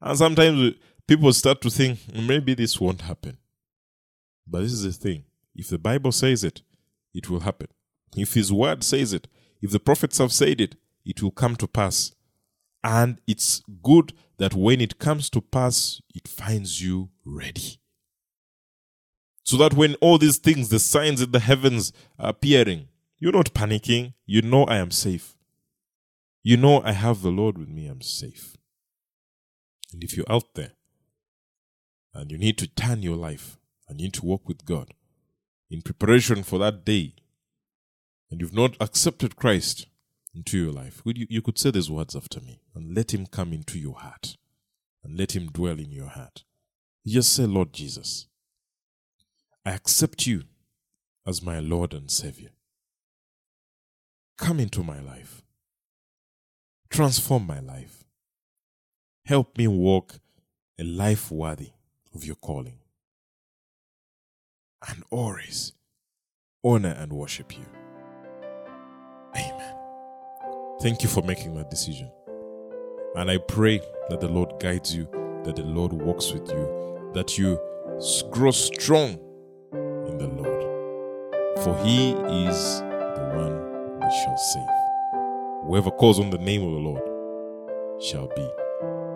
And 0.01 0.17
sometimes 0.17 0.75
people 1.07 1.33
start 1.33 1.61
to 1.63 1.71
think 1.71 1.99
maybe 2.15 2.55
this 2.55 2.81
won't 2.81 3.03
happen. 3.03 3.37
But 4.47 4.63
this 4.63 4.73
is 4.73 4.85
the 4.85 4.93
thing 4.93 5.25
if 5.55 5.69
the 5.69 5.79
Bible 5.79 6.13
says 6.13 6.45
it, 6.45 6.63
it 7.15 7.29
will 7.29 7.41
happen. 7.41 7.69
If 8.17 8.35
His 8.35 8.53
Word 8.53 8.85
says 8.85 9.13
it, 9.13 9.29
if 9.61 9.71
the 9.71 9.81
prophets 9.81 10.19
have 10.19 10.33
said 10.33 10.61
it, 10.61 10.77
it 11.05 11.23
will 11.23 11.31
come 11.31 11.57
to 11.57 11.67
pass. 11.67 12.13
And 12.83 13.21
it's 13.27 13.63
good 13.83 14.13
that 14.39 14.55
when 14.55 14.81
it 14.81 14.99
comes 14.99 15.29
to 15.31 15.41
pass, 15.41 16.01
it 16.15 16.27
finds 16.27 16.83
you 16.83 17.11
ready. 17.25 17.79
So 19.45 19.57
that 19.59 19.75
when 19.75 19.97
all 19.97 20.19
these 20.19 20.39
things, 20.39 20.69
the 20.69 20.79
signs 20.79 21.21
in 21.21 21.33
the 21.33 21.41
heavens 21.41 21.93
are 22.19 22.31
appearing, 22.31 22.89
you're 23.19 23.33
not 23.33 23.53
panicking. 23.53 24.15
You 24.25 24.43
know 24.43 24.65
I 24.65 24.77
am 24.77 24.91
safe. 24.91 25.37
You 26.43 26.57
know 26.57 26.81
I 26.83 26.93
have 26.93 27.21
the 27.21 27.31
Lord 27.31 27.59
with 27.59 27.69
me, 27.69 27.87
I'm 27.87 28.01
safe. 28.01 28.57
And 29.93 30.03
if 30.03 30.17
you're 30.17 30.31
out 30.31 30.55
there 30.55 30.73
and 32.15 32.31
you 32.31 32.39
need 32.39 32.57
to 32.59 32.67
turn 32.67 33.03
your 33.03 33.17
life 33.17 33.59
and 33.89 34.01
you 34.01 34.07
need 34.07 34.15
to 34.15 34.25
walk 34.25 34.49
with 34.49 34.65
God 34.65 34.95
in 35.71 35.83
preparation 35.83 36.43
for 36.43 36.59
that 36.59 36.85
day, 36.85 37.15
and 38.31 38.41
you've 38.41 38.55
not 38.55 38.77
accepted 38.81 39.37
Christ, 39.37 39.87
into 40.35 40.59
your 40.59 40.73
life, 40.73 41.03
you, 41.05 41.27
you 41.29 41.43
could 41.43 41.59
say 41.59 41.71
these 41.71 41.91
words 41.91 42.15
after 42.15 42.41
me 42.41 42.61
and 42.75 42.95
let 42.95 43.13
Him 43.13 43.27
come 43.27 43.53
into 43.53 43.79
your 43.79 43.99
heart 43.99 44.37
and 45.03 45.19
let 45.19 45.35
Him 45.35 45.49
dwell 45.49 45.79
in 45.79 45.91
your 45.91 46.09
heart. 46.09 46.45
just 47.07 47.33
say, 47.33 47.47
Lord 47.47 47.73
Jesus, 47.73 48.27
I 49.65 49.73
accept 49.73 50.27
you 50.27 50.45
as 51.27 51.43
my 51.43 51.59
Lord 51.59 51.93
and 51.93 52.11
Savior. 52.11 52.51
Come 54.39 54.61
into 54.61 54.83
my 54.83 55.01
life. 55.01 55.43
Transform 56.89 57.47
my 57.47 57.61
life. 57.61 58.05
Help 59.27 59.59
me 59.59 59.67
walk 59.69 60.15
a 60.79 60.85
life 60.85 61.31
worthy 61.31 61.71
of 62.15 62.25
your 62.25 62.37
calling. 62.37 62.80
And 64.89 65.05
always 65.11 65.73
honor 66.65 66.97
and 66.99 67.13
worship 67.13 67.57
you. 67.57 67.65
Amen. 69.35 69.75
Thank 70.81 71.03
you 71.03 71.09
for 71.09 71.23
making 71.23 71.55
that 71.57 71.71
decision. 71.71 72.11
And 73.17 73.31
I 73.31 73.39
pray 73.39 73.81
that 74.09 74.21
the 74.21 74.29
Lord 74.29 74.59
guides 74.61 74.95
you, 74.95 75.05
that 75.45 75.57
the 75.57 75.65
Lord 75.65 75.93
walks 75.93 76.33
with 76.33 76.49
you, 76.49 77.11
that 77.13 77.37
you 77.37 77.59
grow 78.31 78.51
strong 78.51 79.19
in 79.73 80.19
the 80.19 80.29
Lord. 80.29 80.65
For 81.63 81.77
he 81.85 82.13
is 82.13 82.81
the 82.81 83.33
one 83.35 84.01
that 84.01 84.11
shall 84.11 84.37
save. 84.37 85.67
Whoever 85.67 85.91
calls 85.91 86.19
on 86.19 86.31
the 86.31 86.39
name 86.39 86.63
of 86.63 86.73
the 86.73 86.79
Lord 86.79 88.03
shall 88.03 88.29
be 88.29 88.49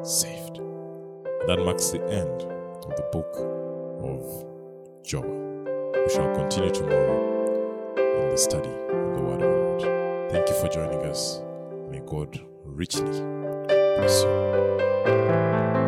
saved. 0.07 0.61
That 1.47 1.59
marks 1.65 1.91
the 1.91 2.03
end 2.03 2.43
of 2.43 2.97
the 2.97 3.09
book 3.13 3.35
of 4.03 5.05
Joel. 5.05 5.54
We 6.05 6.13
shall 6.13 6.35
continue 6.35 6.71
tomorrow 6.71 7.95
in 7.97 8.29
the 8.31 8.37
study 8.37 8.69
of 8.69 9.15
the 9.17 9.23
Word 9.23 9.41
of 9.41 9.81
the 9.81 9.87
Lord. 9.87 10.31
Thank 10.31 10.49
you 10.51 10.55
for 10.57 10.69
joining 10.69 11.01
us. 11.07 11.41
May 11.91 12.01
God 12.01 12.39
richly 12.63 13.11
bless 13.11 14.23
you. 14.23 15.84